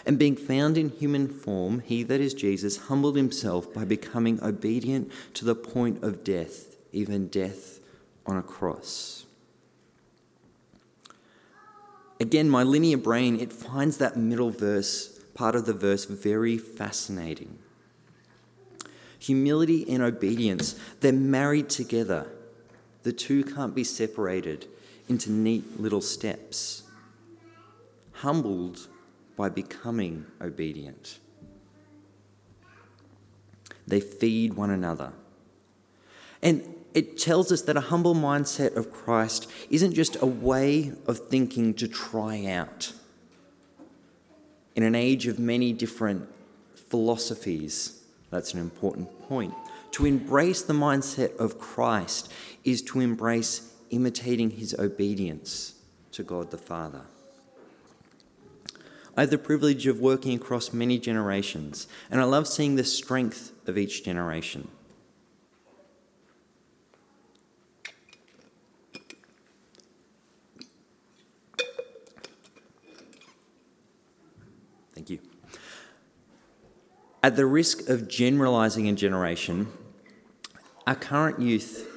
And 0.05 0.19
being 0.19 0.37
found 0.37 0.77
in 0.77 0.91
human 0.91 1.29
form, 1.29 1.81
he 1.81 2.03
that 2.05 2.21
is 2.21 2.35
Jesus 2.35 2.89
humbled 2.89 3.17
himself 3.17 3.73
by 3.73 3.85
becoming 3.85 4.43
obedient 4.43 5.11
to 5.35 5.45
the 5.45 5.55
point 5.55 6.03
of 6.03 6.25
death, 6.25 6.77
even 6.93 7.29
death 7.29 7.81
on 8.27 8.37
a 8.37 8.43
cross. 8.43 9.27
Again, 12.21 12.49
my 12.49 12.63
linear 12.63 12.99
brain, 12.99 13.41
it 13.41 13.53
finds 13.53 13.99
that 13.99 14.17
middle 14.17 14.51
verse, 14.51 15.19
part 15.35 15.57
of 15.57 15.67
the 15.67 15.73
verse, 15.73 16.05
very 16.05 16.57
fascinating. 16.57 17.59
Humility 19.19 19.89
and 19.89 20.03
obedience, 20.03 20.79
they're 21.01 21.13
married 21.13 21.69
together. 21.69 22.29
The 23.03 23.13
two 23.13 23.43
can't 23.43 23.75
be 23.75 23.85
separated 23.85 24.69
into 25.09 25.33
neat 25.33 25.81
little 25.81 26.01
steps. 26.01 26.85
Humbled 28.13 28.87
by 29.37 29.49
becoming 29.49 30.27
obedient. 30.41 31.19
They 33.87 34.01
feed 34.01 34.55
one 34.55 34.71
another. 34.71 35.13
And 36.41 36.73
it 36.95 37.19
tells 37.19 37.51
us 37.51 37.63
that 37.63 37.77
a 37.77 37.81
humble 37.81 38.15
mindset 38.15 38.77
of 38.77 38.93
Christ 38.93 39.51
isn't 39.71 39.95
just 39.95 40.17
a 40.21 40.27
way 40.27 40.93
of 41.07 41.29
thinking 41.29 41.75
to 41.75 41.89
try 41.89 42.45
out. 42.47 42.93
In 44.75 44.83
an 44.83 44.95
age 44.95 45.27
of 45.27 45.39
many 45.39 45.73
different 45.73 46.29
philosophies, 46.75 48.03
that's 48.31 48.55
an 48.55 48.61
important 48.61 49.29
point. 49.29 49.55
To 49.93 50.07
embrace 50.07 50.63
the 50.63 50.73
mindset 50.73 51.37
of 51.37 51.59
Christ 51.59 52.33
is 52.65 52.81
to 52.83 53.01
embrace 53.01 53.73
imitating 53.91 54.51
his 54.51 54.75
obedience 54.79 55.75
to 56.13 56.23
God 56.23 56.51
the 56.51 56.59
Father. 56.59 57.03
I 59.15 59.23
have 59.23 59.31
the 59.31 59.37
privilege 59.37 59.87
of 59.87 60.01
working 60.01 60.35
across 60.35 60.73
many 60.73 60.99
generations, 60.99 61.87
and 62.11 62.19
I 62.19 62.25
love 62.25 62.49
seeing 62.49 62.77
the 62.77 62.85
strength 62.85 63.53
of 63.67 63.77
each 63.77 64.03
generation. 64.03 64.69
Thank 74.95 75.11
you. 75.11 75.19
At 77.25 77.37
the 77.37 77.47
risk 77.47 77.89
of 77.89 78.09
generalizing 78.09 78.89
a 78.89 78.95
generation, 78.95 79.69
our 80.89 80.97
current 80.97 81.39
youth, 81.39 81.89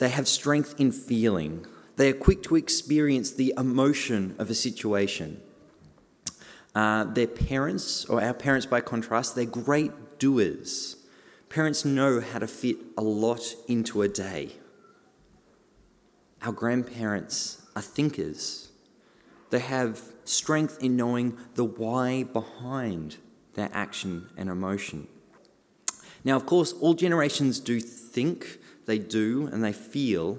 they 0.00 0.08
have 0.08 0.26
strength 0.26 0.74
in 0.78 0.90
feeling. 0.90 1.66
They 1.96 2.08
are 2.08 2.14
quick 2.14 2.42
to 2.44 2.56
experience 2.56 3.32
the 3.32 3.52
emotion 3.58 4.34
of 4.38 4.48
a 4.48 4.54
situation. 4.54 5.42
Uh, 6.74 7.04
their 7.04 7.26
parents, 7.26 8.06
or 8.06 8.22
our 8.22 8.32
parents 8.32 8.64
by 8.64 8.80
contrast, 8.80 9.34
they're 9.34 9.44
great 9.44 10.18
doers. 10.18 10.96
Parents 11.50 11.84
know 11.84 12.20
how 12.20 12.38
to 12.38 12.46
fit 12.46 12.78
a 12.96 13.02
lot 13.02 13.54
into 13.68 14.00
a 14.00 14.08
day. 14.08 14.52
Our 16.40 16.52
grandparents 16.52 17.60
are 17.76 17.82
thinkers. 17.82 18.70
They 19.50 19.58
have 19.58 20.00
strength 20.24 20.82
in 20.82 20.96
knowing 20.96 21.36
the 21.54 21.64
why 21.64 22.22
behind 22.22 23.18
their 23.54 23.70
action 23.72 24.28
and 24.36 24.48
emotion. 24.48 25.08
Now, 26.24 26.36
of 26.36 26.46
course, 26.46 26.72
all 26.72 26.94
generations 26.94 27.60
do 27.60 27.80
think, 27.80 28.58
they 28.86 28.98
do, 28.98 29.48
and 29.52 29.62
they 29.62 29.72
feel, 29.72 30.38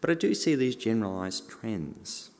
but 0.00 0.10
I 0.10 0.14
do 0.14 0.34
see 0.34 0.54
these 0.54 0.76
generalized 0.76 1.48
trends. 1.48 2.30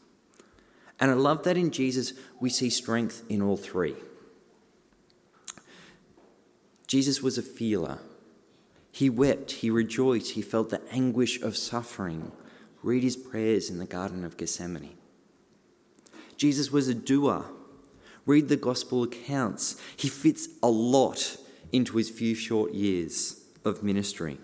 And 1.00 1.10
I 1.10 1.14
love 1.14 1.42
that 1.44 1.56
in 1.56 1.70
Jesus 1.70 2.12
we 2.40 2.50
see 2.50 2.70
strength 2.70 3.22
in 3.28 3.42
all 3.42 3.56
three. 3.56 3.96
Jesus 6.86 7.22
was 7.22 7.36
a 7.36 7.42
feeler. 7.42 7.98
He 8.92 9.10
wept, 9.10 9.50
he 9.50 9.70
rejoiced, 9.70 10.32
he 10.32 10.42
felt 10.42 10.70
the 10.70 10.80
anguish 10.92 11.42
of 11.42 11.56
suffering. 11.56 12.30
Read 12.82 13.02
his 13.02 13.16
prayers 13.16 13.70
in 13.70 13.78
the 13.78 13.86
Garden 13.86 14.24
of 14.24 14.36
Gethsemane. 14.36 14.96
Jesus 16.36 16.70
was 16.70 16.86
a 16.86 16.94
doer. 16.94 17.44
Read 18.26 18.48
the 18.48 18.56
gospel 18.56 19.02
accounts. 19.02 19.80
He 19.96 20.08
fits 20.08 20.48
a 20.62 20.68
lot 20.68 21.36
into 21.72 21.96
his 21.96 22.08
few 22.08 22.34
short 22.34 22.72
years 22.72 23.40
of 23.64 23.82
ministry. 23.82 24.38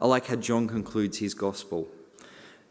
I 0.00 0.06
like 0.06 0.26
how 0.26 0.36
John 0.36 0.68
concludes 0.68 1.18
his 1.18 1.34
gospel. 1.34 1.88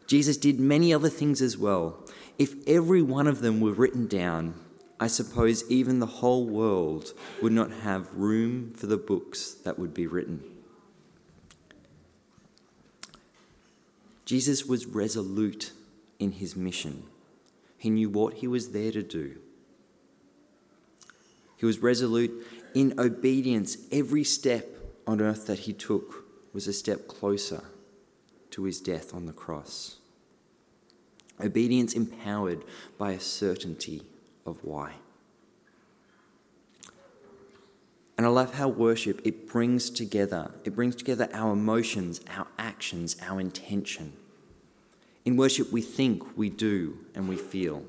Jesus 0.06 0.36
did 0.36 0.60
many 0.60 0.92
other 0.92 1.08
things 1.08 1.42
as 1.42 1.58
well. 1.58 2.04
If 2.38 2.54
every 2.68 3.02
one 3.02 3.26
of 3.26 3.40
them 3.40 3.60
were 3.60 3.72
written 3.72 4.06
down, 4.06 4.54
I 5.00 5.08
suppose 5.08 5.68
even 5.70 5.98
the 5.98 6.06
whole 6.06 6.46
world 6.46 7.12
would 7.42 7.52
not 7.52 7.70
have 7.70 8.14
room 8.14 8.72
for 8.72 8.86
the 8.86 8.96
books 8.96 9.52
that 9.64 9.78
would 9.78 9.92
be 9.92 10.06
written. 10.06 10.42
Jesus 14.24 14.64
was 14.64 14.86
resolute 14.86 15.72
in 16.18 16.32
his 16.32 16.56
mission. 16.56 17.04
He 17.76 17.90
knew 17.90 18.08
what 18.08 18.34
he 18.34 18.46
was 18.46 18.70
there 18.70 18.92
to 18.92 19.02
do. 19.02 19.36
He 21.64 21.66
was 21.66 21.78
resolute 21.78 22.46
in 22.74 22.92
obedience. 23.00 23.78
Every 23.90 24.22
step 24.22 24.68
on 25.06 25.22
earth 25.22 25.46
that 25.46 25.60
he 25.60 25.72
took 25.72 26.26
was 26.52 26.68
a 26.68 26.74
step 26.74 27.08
closer 27.08 27.64
to 28.50 28.64
his 28.64 28.82
death 28.82 29.14
on 29.14 29.24
the 29.24 29.32
cross. 29.32 29.96
Obedience 31.40 31.94
empowered 31.94 32.64
by 32.98 33.12
a 33.12 33.18
certainty 33.18 34.02
of 34.44 34.62
why. 34.62 34.96
And 38.18 38.26
I 38.26 38.28
love 38.28 38.56
how 38.56 38.68
worship 38.68 39.22
it 39.24 39.48
brings 39.48 39.88
together, 39.88 40.50
it 40.64 40.74
brings 40.74 40.94
together 40.94 41.30
our 41.32 41.54
emotions, 41.54 42.20
our 42.36 42.46
actions, 42.58 43.16
our 43.22 43.40
intention. 43.40 44.12
In 45.24 45.38
worship 45.38 45.72
we 45.72 45.80
think, 45.80 46.36
we 46.36 46.50
do, 46.50 46.98
and 47.14 47.26
we 47.26 47.36
feel. 47.36 47.84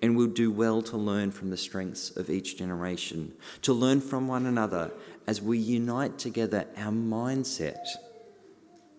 And 0.00 0.16
we'll 0.16 0.28
do 0.28 0.50
well 0.50 0.80
to 0.82 0.96
learn 0.96 1.32
from 1.32 1.50
the 1.50 1.56
strengths 1.56 2.16
of 2.16 2.30
each 2.30 2.56
generation, 2.56 3.32
to 3.62 3.72
learn 3.72 4.00
from 4.00 4.28
one 4.28 4.46
another 4.46 4.92
as 5.26 5.42
we 5.42 5.58
unite 5.58 6.18
together 6.18 6.66
our 6.76 6.92
mindset 6.92 7.84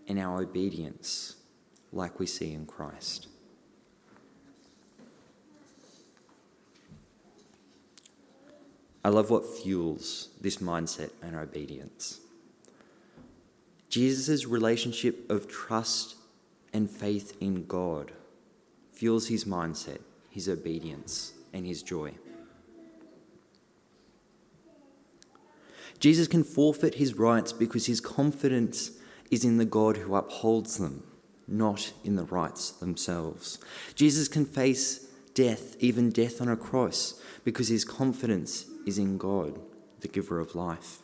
and 0.08 0.20
our 0.20 0.42
obedience 0.42 1.38
like 1.94 2.20
we 2.20 2.26
see 2.26 2.54
in 2.54 2.66
Christ. 2.66 3.28
I 9.04 9.10
love 9.10 9.30
what 9.30 9.46
fuels 9.46 10.30
this 10.42 10.58
mindset 10.58 11.12
and 11.22 11.36
obedience. 11.36 12.20
Jesus' 13.90 14.46
relationship 14.46 15.30
of 15.32 15.48
trust 15.48 16.16
and 16.74 16.90
faith 16.90 17.36
in 17.40 17.66
God 17.66 18.12
fuels 18.92 19.30
his 19.30 19.46
mindset, 19.46 20.02
his 20.30 20.48
obedience, 20.48 21.34
and 21.54 21.66
his 21.66 21.84
joy. 21.84 22.14
Jesus 26.00 26.28
can 26.28 26.44
forfeit 26.44 26.96
his 26.96 27.16
rights 27.16 27.52
because 27.52 27.88
his 27.88 28.00
confidence 28.00 28.92
is 29.30 29.44
in 29.44 29.58
the 29.58 29.66
God 29.66 29.98
who 29.98 30.16
upholds 30.16 30.78
them 30.78 31.04
not 31.50 31.94
in 32.04 32.16
the 32.16 32.26
rights 32.26 32.72
themselves. 32.72 33.60
Jesus 33.96 34.28
can 34.28 34.46
face 34.46 35.08
death, 35.34 35.76
even 35.80 36.12
death 36.12 36.42
on 36.42 36.48
a 36.48 36.56
cross, 36.56 37.22
because 37.44 37.68
his 37.68 37.86
confidence 37.86 38.66
is 38.86 38.98
in 38.98 39.18
God, 39.18 39.60
the 40.02 40.08
giver 40.08 40.40
of 40.40 40.56
life. 40.56 41.00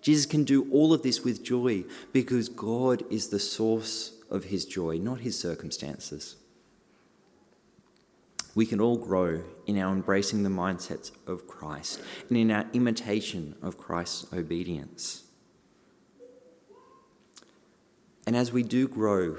Jesus 0.00 0.26
can 0.26 0.44
do 0.44 0.70
all 0.70 0.92
of 0.92 1.02
this 1.02 1.24
with 1.24 1.42
joy 1.42 1.84
because 2.12 2.48
God 2.48 3.02
is 3.10 3.28
the 3.28 3.40
source 3.40 4.12
of 4.30 4.44
his 4.44 4.64
joy, 4.64 4.98
not 4.98 5.20
his 5.20 5.38
circumstances. 5.38 6.36
We 8.56 8.64
can 8.64 8.80
all 8.80 8.96
grow 8.96 9.44
in 9.66 9.78
our 9.78 9.92
embracing 9.92 10.42
the 10.42 10.48
mindsets 10.48 11.12
of 11.26 11.46
Christ 11.46 12.00
and 12.30 12.38
in 12.38 12.50
our 12.50 12.64
imitation 12.72 13.54
of 13.60 13.76
Christ's 13.76 14.32
obedience. 14.32 15.24
And 18.26 18.34
as 18.34 18.52
we 18.52 18.62
do 18.62 18.88
grow 18.88 19.36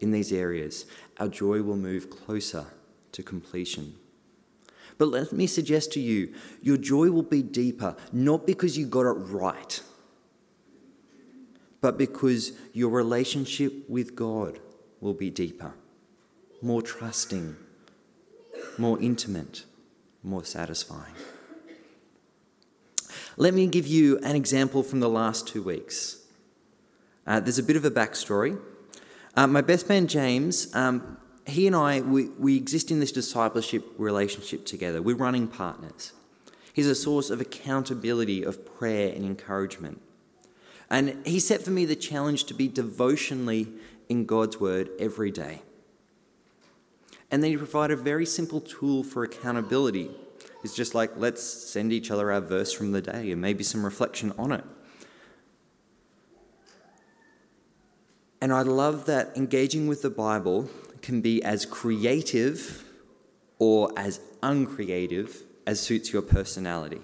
in 0.00 0.10
these 0.10 0.34
areas, 0.34 0.84
our 1.18 1.28
joy 1.28 1.62
will 1.62 1.78
move 1.78 2.10
closer 2.10 2.66
to 3.12 3.22
completion. 3.22 3.94
But 4.98 5.08
let 5.08 5.32
me 5.32 5.46
suggest 5.46 5.90
to 5.94 6.00
you, 6.00 6.34
your 6.60 6.76
joy 6.76 7.10
will 7.10 7.22
be 7.22 7.42
deeper, 7.42 7.96
not 8.12 8.46
because 8.46 8.76
you 8.76 8.84
got 8.84 9.06
it 9.06 9.14
right, 9.14 9.80
but 11.80 11.96
because 11.96 12.52
your 12.74 12.90
relationship 12.90 13.88
with 13.88 14.14
God 14.14 14.60
will 15.00 15.14
be 15.14 15.30
deeper, 15.30 15.72
more 16.60 16.82
trusting, 16.82 17.56
more 18.78 19.00
intimate, 19.00 19.64
more 20.22 20.44
satisfying. 20.44 21.14
Let 23.36 23.54
me 23.54 23.66
give 23.66 23.86
you 23.86 24.18
an 24.18 24.36
example 24.36 24.82
from 24.82 25.00
the 25.00 25.08
last 25.08 25.48
two 25.48 25.62
weeks. 25.62 26.18
Uh, 27.26 27.40
there's 27.40 27.58
a 27.58 27.62
bit 27.62 27.76
of 27.76 27.84
a 27.84 27.90
backstory. 27.90 28.58
Uh, 29.34 29.46
my 29.46 29.62
best 29.62 29.88
man 29.88 30.06
James, 30.06 30.74
um, 30.74 31.16
he 31.46 31.66
and 31.66 31.74
I, 31.74 32.00
we, 32.00 32.28
we 32.38 32.56
exist 32.56 32.90
in 32.90 33.00
this 33.00 33.12
discipleship 33.12 33.84
relationship 33.96 34.66
together. 34.66 35.00
We're 35.00 35.16
running 35.16 35.48
partners. 35.48 36.12
He's 36.72 36.86
a 36.86 36.94
source 36.94 37.30
of 37.30 37.40
accountability, 37.40 38.42
of 38.42 38.66
prayer 38.78 39.14
and 39.14 39.24
encouragement. 39.24 40.00
And 40.90 41.24
he 41.26 41.40
set 41.40 41.62
for 41.62 41.70
me 41.70 41.84
the 41.84 41.96
challenge 41.96 42.44
to 42.44 42.54
be 42.54 42.68
devotionally 42.68 43.68
in 44.08 44.26
God's 44.26 44.60
word 44.60 44.90
every 44.98 45.30
day. 45.30 45.62
And 47.32 47.42
then 47.42 47.50
he 47.50 47.56
provided 47.56 47.98
a 47.98 48.02
very 48.02 48.26
simple 48.26 48.60
tool 48.60 49.02
for 49.02 49.24
accountability. 49.24 50.10
It's 50.62 50.74
just 50.74 50.94
like, 50.94 51.10
let's 51.16 51.42
send 51.42 51.92
each 51.92 52.10
other 52.10 52.30
our 52.30 52.42
verse 52.42 52.72
from 52.72 52.92
the 52.92 53.00
day 53.00 53.32
and 53.32 53.40
maybe 53.40 53.64
some 53.64 53.84
reflection 53.84 54.32
on 54.38 54.52
it. 54.52 54.64
And 58.42 58.52
I 58.52 58.62
love 58.62 59.06
that 59.06 59.36
engaging 59.36 59.88
with 59.88 60.02
the 60.02 60.10
Bible 60.10 60.68
can 61.00 61.20
be 61.20 61.42
as 61.42 61.64
creative 61.64 62.84
or 63.58 63.92
as 63.96 64.20
uncreative 64.42 65.42
as 65.66 65.80
suits 65.80 66.12
your 66.12 66.22
personality. 66.22 67.00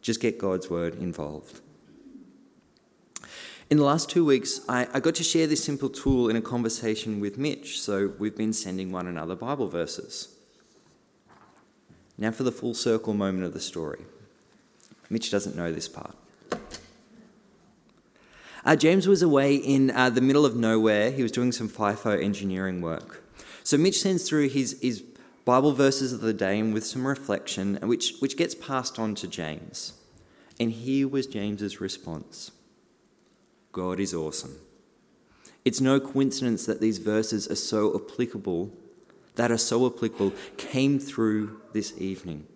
Just 0.00 0.20
get 0.20 0.38
God's 0.38 0.70
word 0.70 0.94
involved. 0.94 1.60
In 3.72 3.78
the 3.78 3.84
last 3.84 4.10
two 4.10 4.22
weeks, 4.22 4.60
I, 4.68 4.86
I, 4.92 5.00
got 5.00 5.14
to 5.14 5.24
share 5.24 5.46
this 5.46 5.64
simple 5.64 5.88
tool 5.88 6.28
in 6.28 6.36
a 6.36 6.42
conversation 6.42 7.20
with 7.20 7.38
Mitch, 7.38 7.80
so 7.80 8.12
we've 8.18 8.36
been 8.36 8.52
sending 8.52 8.92
one 8.92 9.06
another 9.06 9.34
Bible 9.34 9.66
verses. 9.66 10.36
Now 12.18 12.32
for 12.32 12.42
the 12.42 12.52
full 12.52 12.74
circle 12.74 13.14
moment 13.14 13.46
of 13.46 13.54
the 13.54 13.60
story. 13.60 14.04
Mitch 15.08 15.30
doesn't 15.30 15.56
know 15.56 15.72
this 15.72 15.88
part. 15.88 16.14
Uh, 18.62 18.76
James 18.76 19.08
was 19.08 19.22
away 19.22 19.54
in 19.54 19.90
uh, 19.92 20.10
the 20.10 20.20
middle 20.20 20.44
of 20.44 20.54
nowhere. 20.54 21.10
He 21.10 21.22
was 21.22 21.32
doing 21.32 21.50
some 21.50 21.70
FIFO 21.70 22.22
engineering 22.22 22.82
work. 22.82 23.24
So 23.64 23.78
Mitch 23.78 24.02
sends 24.02 24.28
through 24.28 24.50
his, 24.50 24.78
his 24.82 25.02
Bible 25.46 25.72
verses 25.72 26.12
of 26.12 26.20
the 26.20 26.34
day 26.34 26.58
and 26.58 26.74
with 26.74 26.84
some 26.84 27.06
reflection, 27.06 27.78
which, 27.80 28.16
which 28.18 28.36
gets 28.36 28.54
passed 28.54 28.98
on 28.98 29.14
to 29.14 29.26
James. 29.26 29.94
And 30.60 30.72
here 30.72 31.08
was 31.08 31.26
James's 31.26 31.80
response 31.80 32.50
God 33.72 33.98
is 33.98 34.14
awesome. 34.14 34.58
It's 35.64 35.80
no 35.80 35.98
coincidence 35.98 36.66
that 36.66 36.80
these 36.80 36.98
verses 36.98 37.50
are 37.50 37.56
so 37.56 37.94
applicable, 37.94 38.70
that 39.36 39.50
are 39.50 39.58
so 39.58 39.86
applicable, 39.86 40.32
came 40.56 40.98
through 40.98 41.60
this 41.72 41.94
evening. 41.98 42.46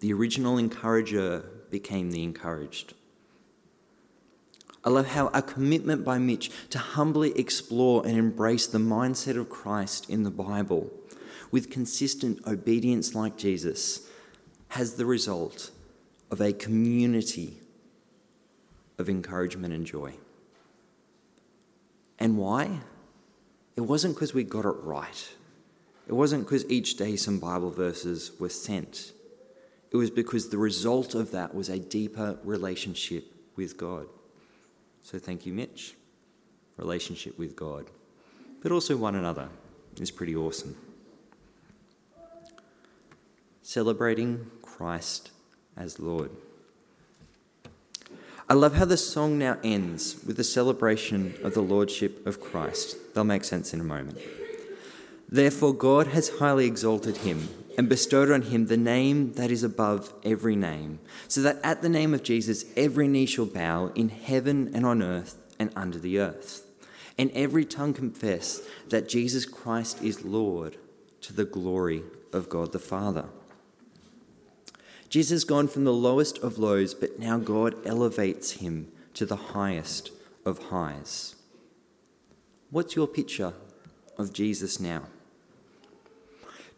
The 0.00 0.12
original 0.12 0.58
encourager 0.58 1.44
became 1.70 2.10
the 2.10 2.22
encouraged. 2.22 2.94
I 4.84 4.90
love 4.90 5.06
how 5.06 5.28
a 5.28 5.42
commitment 5.42 6.04
by 6.04 6.18
Mitch 6.18 6.50
to 6.70 6.78
humbly 6.78 7.38
explore 7.38 8.04
and 8.04 8.18
embrace 8.18 8.66
the 8.66 8.78
mindset 8.78 9.38
of 9.38 9.48
Christ 9.48 10.10
in 10.10 10.24
the 10.24 10.30
Bible 10.30 10.90
with 11.52 11.70
consistent 11.70 12.44
obedience 12.46 13.14
like 13.14 13.36
Jesus 13.36 14.08
has 14.68 14.94
the 14.94 15.06
result 15.06 15.70
of 16.32 16.40
a 16.40 16.52
community 16.52 17.61
of 19.02 19.10
encouragement 19.10 19.74
and 19.74 19.84
joy. 19.84 20.14
And 22.18 22.38
why? 22.38 22.80
It 23.76 23.82
wasn't 23.82 24.14
because 24.14 24.32
we 24.32 24.44
got 24.44 24.64
it 24.64 24.76
right. 24.82 25.28
It 26.06 26.14
wasn't 26.14 26.44
because 26.44 26.64
each 26.70 26.96
day 26.96 27.16
some 27.16 27.38
Bible 27.38 27.70
verses 27.70 28.32
were 28.40 28.48
sent. 28.48 29.12
It 29.90 29.96
was 29.96 30.10
because 30.10 30.48
the 30.48 30.58
result 30.58 31.14
of 31.14 31.32
that 31.32 31.54
was 31.54 31.68
a 31.68 31.78
deeper 31.78 32.38
relationship 32.44 33.24
with 33.56 33.76
God. 33.76 34.06
So 35.02 35.18
thank 35.18 35.44
you, 35.44 35.52
Mitch. 35.52 35.94
Relationship 36.78 37.38
with 37.38 37.54
God, 37.54 37.90
but 38.62 38.72
also 38.72 38.96
one 38.96 39.14
another 39.14 39.48
is 40.00 40.10
pretty 40.10 40.34
awesome. 40.34 40.74
Celebrating 43.60 44.50
Christ 44.62 45.30
as 45.76 46.00
Lord. 46.00 46.30
I 48.52 48.54
love 48.54 48.74
how 48.74 48.84
the 48.84 48.98
song 48.98 49.38
now 49.38 49.56
ends 49.64 50.22
with 50.26 50.36
the 50.36 50.44
celebration 50.44 51.36
of 51.42 51.54
the 51.54 51.62
Lordship 51.62 52.26
of 52.26 52.38
Christ. 52.38 53.14
They'll 53.14 53.24
make 53.24 53.44
sense 53.44 53.72
in 53.72 53.80
a 53.80 53.82
moment. 53.82 54.18
Therefore, 55.26 55.72
God 55.72 56.08
has 56.08 56.28
highly 56.38 56.66
exalted 56.66 57.16
him 57.16 57.48
and 57.78 57.88
bestowed 57.88 58.30
on 58.30 58.42
him 58.42 58.66
the 58.66 58.76
name 58.76 59.32
that 59.36 59.50
is 59.50 59.62
above 59.62 60.12
every 60.22 60.54
name, 60.54 60.98
so 61.28 61.40
that 61.40 61.60
at 61.64 61.80
the 61.80 61.88
name 61.88 62.12
of 62.12 62.22
Jesus 62.22 62.66
every 62.76 63.08
knee 63.08 63.24
shall 63.24 63.46
bow 63.46 63.90
in 63.94 64.10
heaven 64.10 64.70
and 64.74 64.84
on 64.84 65.02
earth 65.02 65.40
and 65.58 65.72
under 65.74 65.98
the 65.98 66.18
earth, 66.18 66.66
and 67.16 67.30
every 67.30 67.64
tongue 67.64 67.94
confess 67.94 68.60
that 68.90 69.08
Jesus 69.08 69.46
Christ 69.46 70.02
is 70.02 70.26
Lord 70.26 70.76
to 71.22 71.32
the 71.32 71.46
glory 71.46 72.02
of 72.34 72.50
God 72.50 72.72
the 72.72 72.78
Father. 72.78 73.30
Jesus 75.12 75.30
has 75.30 75.44
gone 75.44 75.68
from 75.68 75.84
the 75.84 75.92
lowest 75.92 76.38
of 76.38 76.58
lows, 76.58 76.94
but 76.94 77.18
now 77.18 77.36
God 77.36 77.74
elevates 77.86 78.52
him 78.52 78.90
to 79.12 79.26
the 79.26 79.36
highest 79.36 80.10
of 80.46 80.70
highs. 80.70 81.34
What's 82.70 82.96
your 82.96 83.06
picture 83.06 83.52
of 84.16 84.32
Jesus 84.32 84.80
now? 84.80 85.02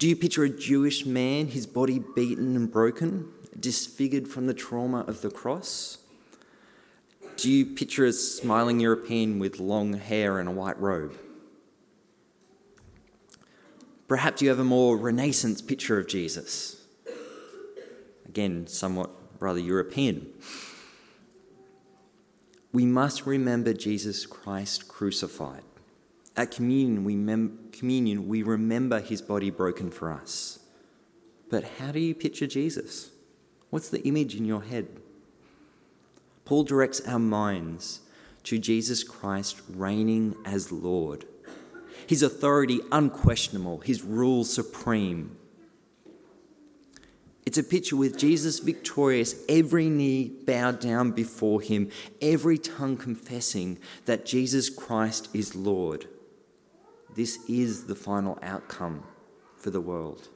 Do 0.01 0.09
you 0.09 0.17
picture 0.17 0.43
a 0.43 0.49
Jewish 0.49 1.07
man, 1.07 1.47
his 1.47 1.65
body 1.65 2.03
beaten 2.17 2.57
and 2.57 2.73
broken, 2.73 3.29
disfigured 3.61 4.27
from 4.27 4.49
the 4.49 4.53
trauma 4.53 5.03
of 5.03 5.23
the 5.23 5.31
cross? 5.31 5.99
Do 7.37 7.49
you 7.49 7.65
picture 7.65 8.05
a 8.05 8.13
smiling 8.13 8.81
European 8.81 9.39
with 9.39 9.61
long 9.61 9.93
hair 9.93 10.41
and 10.41 10.49
a 10.49 10.53
white 10.53 10.81
robe? 10.81 11.17
Perhaps 14.09 14.43
you 14.43 14.49
have 14.49 14.59
a 14.59 14.65
more 14.65 14.97
Renaissance 14.97 15.63
picture 15.63 16.01
of 16.01 16.09
Jesus. 16.09 16.84
Again, 18.35 18.67
somewhat 18.67 19.11
rather 19.39 19.61
European. 19.61 20.27
We 22.73 22.85
must 22.85 23.27
remember 23.27 23.73
Jesus 23.73 24.27
Christ 24.27 24.89
crucified. 24.89 25.63
At 26.37 26.51
communion 26.51 27.05
we, 27.05 27.15
mem- 27.15 27.69
communion, 27.71 28.27
we 28.27 28.43
remember 28.43 28.99
his 28.99 29.23
body 29.23 29.51
broken 29.51 29.93
for 29.93 30.11
us. 30.11 30.59
But 31.49 31.63
how 31.79 31.93
do 31.93 32.01
you 32.01 32.13
picture 32.13 32.49
Jesus? 32.49 33.13
What's 33.71 33.89
the 33.89 34.03
image 34.03 34.35
in 34.35 34.45
your 34.45 34.65
head? 34.65 34.89
Paul 36.45 36.65
directs 36.65 37.01
our 37.07 37.21
minds 37.21 38.01
to 38.43 38.59
Jesus 38.59 39.05
Christ 39.05 39.63
reigning 39.69 40.35
as 40.45 40.73
Lord. 40.73 41.25
His 42.09 42.25
authority 42.25 42.81
unquestionable, 42.91 43.79
his 43.79 44.03
rule 44.03 44.43
supreme. 44.43 45.37
It's 47.47 47.59
a 47.59 47.63
picture 47.63 47.97
with 47.97 48.17
Jesus 48.17 48.59
victorious, 48.59 49.35
every 49.49 49.91
knee 49.91 50.33
bowed 50.47 50.81
down 50.81 51.11
before 51.11 51.61
him, 51.61 51.91
every 52.23 52.57
tongue 52.57 52.97
confessing 52.97 53.79
that 54.07 54.25
Jesus 54.25 54.71
Christ 54.71 55.29
is 55.35 55.55
Lord. 55.55 56.09
This 57.15 57.39
is 57.49 57.85
the 57.85 57.95
final 57.95 58.39
outcome 58.43 59.05
for 59.59 59.71
the 59.71 59.81
world. 59.81 60.29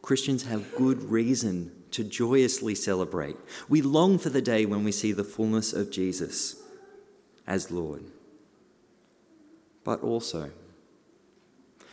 Christians 0.00 0.44
have 0.44 0.74
good 0.74 1.02
reason 1.04 1.72
to 1.92 2.02
joyously 2.02 2.74
celebrate. 2.74 3.36
We 3.68 3.82
long 3.82 4.18
for 4.18 4.30
the 4.30 4.42
day 4.42 4.64
when 4.64 4.84
we 4.84 4.92
see 4.92 5.12
the 5.12 5.24
fullness 5.24 5.72
of 5.72 5.90
Jesus 5.90 6.56
as 7.46 7.70
Lord. 7.70 8.04
But 9.84 10.02
also, 10.02 10.50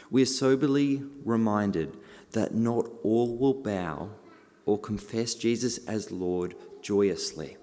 we 0.10 0.22
are 0.22 0.28
soberly 0.28 1.04
reminded 1.24 1.98
that 2.32 2.54
not 2.54 2.88
all 3.04 3.38
will 3.38 3.54
bow 3.54 4.10
or 4.66 4.80
confess 4.80 5.34
Jesus 5.34 5.80
as 5.88 6.12
Lord 6.12 6.56
joyously. 6.82 7.58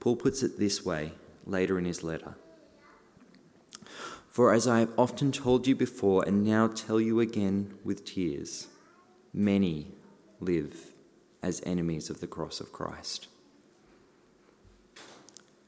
Paul 0.00 0.16
puts 0.16 0.42
it 0.42 0.58
this 0.58 0.84
way 0.84 1.12
later 1.46 1.78
in 1.78 1.84
his 1.84 2.02
letter. 2.02 2.36
For 4.28 4.52
as 4.52 4.66
I 4.66 4.80
have 4.80 4.92
often 4.98 5.30
told 5.30 5.66
you 5.66 5.76
before, 5.76 6.24
and 6.26 6.44
now 6.44 6.66
tell 6.66 7.00
you 7.00 7.20
again 7.20 7.74
with 7.84 8.04
tears, 8.04 8.66
many 9.32 9.92
live 10.40 10.92
as 11.42 11.62
enemies 11.64 12.10
of 12.10 12.20
the 12.20 12.26
cross 12.26 12.58
of 12.58 12.72
Christ. 12.72 13.28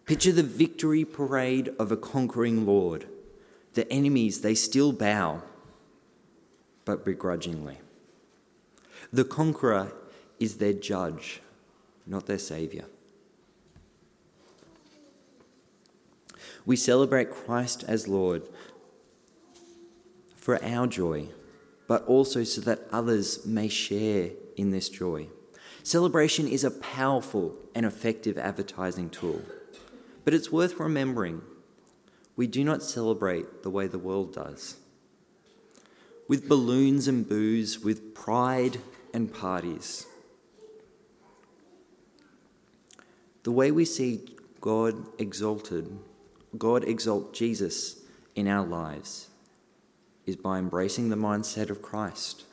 Picture 0.05 0.33
the 0.33 0.43
victory 0.43 1.05
parade 1.05 1.71
of 1.79 1.93
a 1.93 1.97
conquering 1.97 2.67
Lord. 2.67 3.07
The 3.77 3.93
enemies, 3.93 4.41
they 4.41 4.55
still 4.55 4.91
bow, 4.91 5.43
but 6.87 7.05
begrudgingly. 7.05 7.79
The 9.13 9.23
conqueror 9.23 9.93
is 10.41 10.57
their 10.57 10.73
judge, 10.73 11.43
not 12.07 12.25
their 12.25 12.39
savior. 12.39 12.87
We 16.65 16.75
celebrate 16.75 17.31
Christ 17.31 17.85
as 17.87 18.09
Lord 18.09 18.45
for 20.39 20.59
our 20.65 20.87
joy, 20.87 21.29
but 21.87 22.03
also 22.07 22.45
so 22.45 22.63
that 22.63 22.89
others 22.91 23.45
may 23.45 23.69
share 23.69 24.31
in 24.57 24.71
this 24.71 24.89
joy. 24.89 25.29
Celebration 25.83 26.49
is 26.49 26.65
a 26.65 26.71
powerful 26.71 27.55
and 27.75 27.85
effective 27.85 28.39
advertising 28.39 29.11
tool. 29.11 29.43
But 30.25 30.33
it's 30.33 30.51
worth 30.51 30.81
remembering 30.81 31.43
we 32.37 32.47
do 32.47 32.63
not 32.63 32.83
celebrate 32.83 33.63
the 33.63 33.71
way 33.71 33.87
the 33.87 33.99
world 33.99 34.35
does. 34.35 34.77
With 36.29 36.49
balloons 36.49 37.09
and 37.09 37.27
booze, 37.27 37.81
with 37.81 38.15
pride 38.15 38.79
and 39.15 39.33
parties. 39.33 40.07
The 43.45 43.53
way 43.53 43.71
we 43.71 43.85
see 43.85 44.21
God 44.61 45.07
exalted, 45.19 45.99
God 46.59 46.85
exalt 46.85 47.33
Jesus 47.33 48.01
in 48.35 48.49
our 48.49 48.67
lives 48.67 49.29
is 50.27 50.37
by 50.37 50.59
embracing 50.59 51.09
the 51.09 51.17
mindset 51.17 51.71
of 51.71 51.81
Christ, 51.81 52.45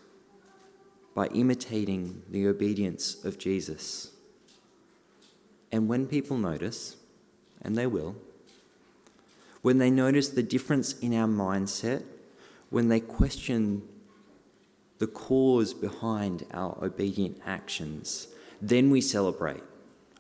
by 1.15 1.28
imitating 1.28 2.22
the 2.30 2.48
obedience 2.48 3.24
of 3.26 3.39
Jesus. 3.39 4.12
And 5.72 5.88
when 5.88 6.06
people 6.06 6.38
notice, 6.38 6.98
and 7.62 7.76
they 7.76 7.88
will, 7.88 8.15
when 9.63 9.78
they 9.78 9.89
notice 9.89 10.30
the 10.30 10.43
difference 10.43 10.99
in 10.99 11.15
our 11.15 11.28
mindset, 11.28 12.04
when 12.69 12.89
they 12.89 12.99
question 12.99 13.82
the 14.99 15.08
cause 15.08 15.73
behind 15.73 16.45
our 16.54 16.78
obedient 16.84 17.41
actions, 17.45 18.28
then 18.62 18.91
we 18.91 19.02
celebrate. 19.02 19.63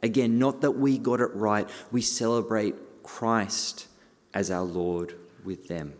Again, 0.01 0.39
not 0.39 0.61
that 0.61 0.71
we 0.71 0.97
got 0.97 1.19
it 1.19 1.33
right, 1.35 1.69
we 1.91 2.01
celebrate 2.01 2.75
Christ 3.03 3.87
as 4.33 4.49
our 4.49 4.63
Lord 4.63 5.15
with 5.43 5.67
them. 5.67 5.93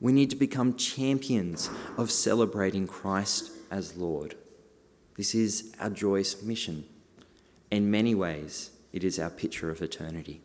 We 0.00 0.12
need 0.12 0.30
to 0.30 0.36
become 0.36 0.76
champions 0.76 1.70
of 1.96 2.12
celebrating 2.12 2.86
Christ 2.86 3.50
as 3.68 3.96
Lord. 3.96 4.36
This 5.16 5.34
is 5.34 5.74
our 5.80 5.90
joyous 5.90 6.40
mission. 6.42 6.84
In 7.70 7.90
many 7.90 8.14
ways, 8.14 8.70
it 8.92 9.02
is 9.02 9.18
our 9.18 9.30
picture 9.30 9.70
of 9.70 9.82
eternity. 9.82 10.42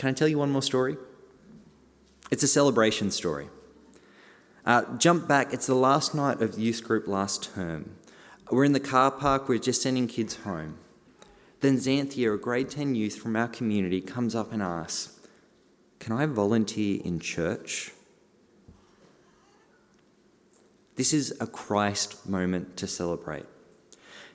Can 0.00 0.08
I 0.08 0.12
tell 0.12 0.28
you 0.28 0.38
one 0.38 0.50
more 0.50 0.62
story? 0.62 0.96
It's 2.30 2.42
a 2.42 2.48
celebration 2.48 3.10
story. 3.10 3.50
Uh, 4.64 4.96
jump 4.96 5.28
back, 5.28 5.52
it's 5.52 5.66
the 5.66 5.74
last 5.74 6.14
night 6.14 6.40
of 6.40 6.58
youth 6.58 6.82
group 6.82 7.06
last 7.06 7.52
term. 7.54 7.96
We're 8.50 8.64
in 8.64 8.72
the 8.72 8.80
car 8.80 9.10
park, 9.10 9.46
we're 9.46 9.58
just 9.58 9.82
sending 9.82 10.06
kids 10.06 10.36
home. 10.36 10.78
Then 11.60 11.76
Xanthia, 11.76 12.34
a 12.34 12.38
grade 12.38 12.70
10 12.70 12.94
youth 12.94 13.16
from 13.16 13.36
our 13.36 13.46
community, 13.46 14.00
comes 14.00 14.34
up 14.34 14.54
and 14.54 14.62
asks, 14.62 15.20
Can 15.98 16.14
I 16.14 16.24
volunteer 16.24 17.02
in 17.04 17.20
church? 17.20 17.92
This 20.96 21.12
is 21.12 21.36
a 21.42 21.46
Christ 21.46 22.26
moment 22.26 22.78
to 22.78 22.86
celebrate. 22.86 23.44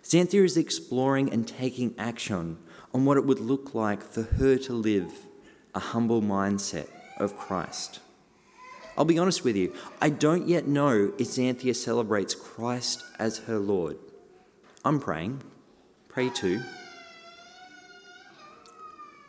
Xanthia 0.04 0.46
is 0.46 0.58
exploring 0.58 1.34
and 1.34 1.48
taking 1.48 1.96
action 1.98 2.60
on 2.94 3.04
what 3.04 3.18
it 3.18 3.26
would 3.26 3.40
look 3.40 3.74
like 3.74 4.04
for 4.04 4.22
her 4.22 4.60
to 4.60 4.72
live 4.74 5.25
a 5.76 5.80
humble 5.80 6.22
mindset 6.22 6.88
of 7.18 7.38
Christ. 7.38 8.00
I'll 8.98 9.06
be 9.06 9.20
honest 9.20 9.44
with 9.44 9.58
you, 9.58 9.74
I 10.02 10.10
don't 10.10 10.48
yet 10.48 10.68
know 10.68 11.12
if 11.18 11.28
Xanthia 11.28 11.76
celebrates 11.76 12.34
Christ 12.34 13.04
as 13.20 13.40
her 13.40 13.60
Lord. 13.60 13.98
I'm 14.86 15.00
praying, 15.00 15.44
pray 16.08 16.30
too. 16.30 16.62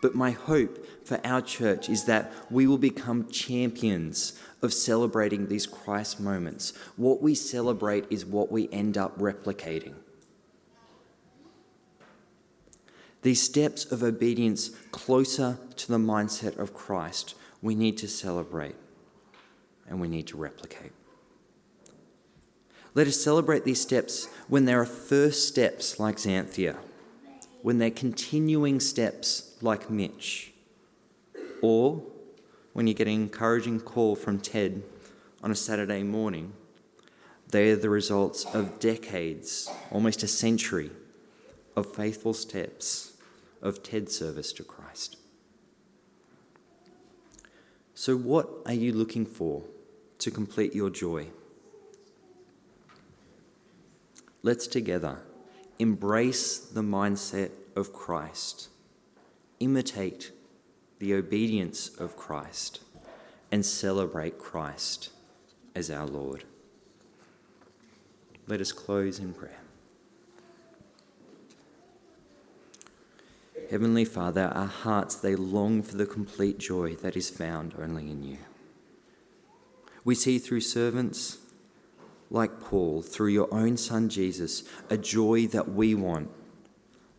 But 0.00 0.14
my 0.14 0.30
hope 0.30 0.86
for 1.04 1.20
our 1.24 1.42
church 1.42 1.88
is 1.88 2.04
that 2.04 2.32
we 2.48 2.66
will 2.66 2.78
become 2.78 3.28
champions 3.28 4.38
of 4.62 4.72
celebrating 4.72 5.48
these 5.48 5.66
Christ 5.66 6.20
moments. 6.20 6.72
What 6.96 7.22
we 7.22 7.34
celebrate 7.34 8.04
is 8.08 8.24
what 8.24 8.52
we 8.52 8.68
end 8.70 8.96
up 8.96 9.18
replicating. 9.18 9.94
These 13.22 13.42
steps 13.42 13.84
of 13.84 14.02
obedience 14.02 14.70
closer 14.92 15.58
to 15.76 15.88
the 15.88 15.98
mindset 15.98 16.58
of 16.58 16.74
Christ, 16.74 17.34
we 17.62 17.74
need 17.74 17.96
to 17.98 18.08
celebrate 18.08 18.76
and 19.88 20.00
we 20.00 20.08
need 20.08 20.26
to 20.28 20.36
replicate. 20.36 20.92
Let 22.94 23.06
us 23.06 23.20
celebrate 23.20 23.64
these 23.64 23.80
steps 23.80 24.26
when 24.48 24.64
there 24.64 24.80
are 24.80 24.86
first 24.86 25.46
steps 25.46 26.00
like 26.00 26.16
Xanthia, 26.16 26.76
when 27.62 27.78
they're 27.78 27.90
continuing 27.90 28.80
steps 28.80 29.54
like 29.60 29.90
Mitch, 29.90 30.52
or 31.60 32.02
when 32.72 32.86
you 32.86 32.94
get 32.94 33.06
an 33.06 33.14
encouraging 33.14 33.80
call 33.80 34.16
from 34.16 34.38
Ted 34.38 34.82
on 35.42 35.50
a 35.50 35.54
Saturday 35.54 36.02
morning. 36.02 36.52
They 37.48 37.70
are 37.70 37.76
the 37.76 37.90
results 37.90 38.44
of 38.54 38.80
decades, 38.80 39.70
almost 39.90 40.22
a 40.22 40.28
century, 40.28 40.90
of 41.76 41.94
faithful 41.94 42.32
steps 42.32 43.12
of 43.62 43.82
Ted's 43.82 44.16
service 44.16 44.52
to 44.54 44.64
Christ. 44.64 45.16
So, 47.94 48.16
what 48.16 48.48
are 48.66 48.74
you 48.74 48.92
looking 48.92 49.26
for 49.26 49.62
to 50.18 50.30
complete 50.30 50.74
your 50.74 50.90
joy? 50.90 51.28
Let's 54.42 54.66
together 54.66 55.22
embrace 55.78 56.58
the 56.58 56.82
mindset 56.82 57.50
of 57.74 57.92
Christ, 57.92 58.68
imitate 59.60 60.32
the 60.98 61.14
obedience 61.14 61.88
of 61.88 62.16
Christ, 62.16 62.80
and 63.52 63.64
celebrate 63.64 64.38
Christ 64.38 65.10
as 65.74 65.90
our 65.90 66.06
Lord. 66.06 66.44
Let 68.46 68.60
us 68.60 68.72
close 68.72 69.18
in 69.18 69.34
prayer. 69.34 69.65
Heavenly 73.70 74.04
Father, 74.04 74.52
our 74.54 74.66
hearts, 74.66 75.16
they 75.16 75.34
long 75.34 75.82
for 75.82 75.96
the 75.96 76.06
complete 76.06 76.58
joy 76.58 76.94
that 76.96 77.16
is 77.16 77.30
found 77.30 77.74
only 77.78 78.10
in 78.10 78.22
you. 78.22 78.38
We 80.04 80.14
see 80.14 80.38
through 80.38 80.60
servants 80.60 81.38
like 82.30 82.60
Paul, 82.60 83.02
through 83.02 83.28
your 83.28 83.52
own 83.52 83.76
Son 83.76 84.08
Jesus, 84.08 84.62
a 84.88 84.96
joy 84.96 85.46
that 85.48 85.68
we 85.68 85.94
want 85.94 86.30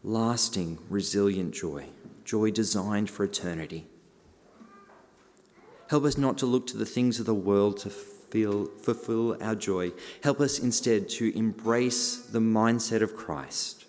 lasting, 0.03 0.79
resilient 0.89 1.53
joy, 1.53 1.87
joy 2.23 2.51
designed 2.51 3.09
for 3.09 3.25
eternity. 3.25 3.87
Help 5.89 6.05
us 6.05 6.17
not 6.17 6.37
to 6.37 6.45
look 6.45 6.67
to 6.67 6.77
the 6.77 6.85
things 6.85 7.19
of 7.19 7.25
the 7.25 7.33
world 7.33 7.77
to 7.79 7.89
feel, 7.89 8.67
fulfill 8.81 9.41
our 9.41 9.55
joy. 9.55 9.91
Help 10.23 10.39
us 10.39 10.59
instead 10.59 11.09
to 11.09 11.35
embrace 11.37 12.17
the 12.17 12.39
mindset 12.39 13.01
of 13.01 13.15
Christ, 13.15 13.85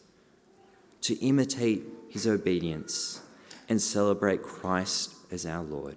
to 1.02 1.14
imitate 1.16 1.84
his 2.08 2.26
obedience 2.26 3.20
and 3.68 3.80
celebrate 3.80 4.42
Christ 4.42 5.14
as 5.30 5.46
our 5.46 5.62
Lord. 5.62 5.96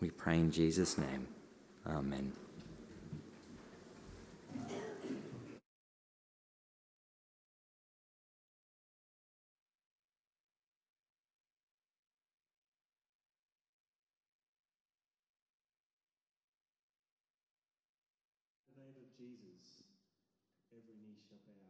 We 0.00 0.10
pray 0.10 0.36
in 0.36 0.50
Jesus' 0.50 0.98
name. 0.98 1.28
Amen. 1.86 2.32
Jesus, 19.18 19.82
every 20.70 20.94
knee 21.02 21.18
shall 21.26 21.42
bow, 21.42 21.67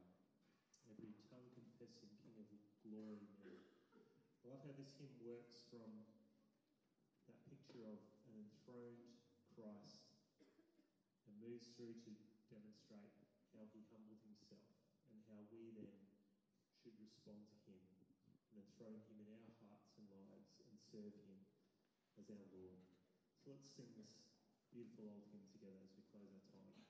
every 0.89 1.13
tongue 1.29 1.49
confess 1.53 2.01
him 2.01 2.09
King 2.25 2.41
of 2.41 2.49
glory 2.81 3.21
now. 3.37 3.53
I 4.41 4.57
love 4.57 4.65
how 4.65 4.73
this 4.73 4.97
hymn 4.97 5.13
works 5.21 5.61
from 5.69 5.89
that 7.29 7.37
picture 7.45 7.85
of 7.85 8.01
an 8.33 8.41
enthroned 8.41 9.21
Christ 9.53 10.09
and 11.29 11.37
moves 11.45 11.69
through 11.77 11.93
to 11.93 12.11
demonstrate 12.49 13.13
how 13.53 13.69
he 13.77 13.85
humbled 13.93 14.25
himself 14.25 14.73
and 15.13 15.21
how 15.29 15.45
we 15.53 15.77
then 15.77 16.01
should 16.81 16.97
respond 16.97 17.45
to 17.53 17.59
him 17.69 17.85
and 18.57 18.65
enthrone 18.65 19.05
him 19.13 19.21
in 19.21 19.29
our 19.29 19.53
hearts 19.61 19.93
and 20.01 20.09
lives 20.09 20.57
and 20.65 20.73
serve 20.81 21.13
him 21.13 21.45
as 22.17 22.33
our 22.33 22.47
Lord. 22.57 22.81
So 23.45 23.53
let's 23.53 23.69
sing 23.69 23.93
this 24.01 24.25
beautiful 24.73 25.13
old 25.13 25.29
hymn 25.29 25.45
together 25.53 25.77
as 25.85 25.93
we 25.93 26.03
close 26.09 26.33
our 26.33 26.45
time. 26.49 26.88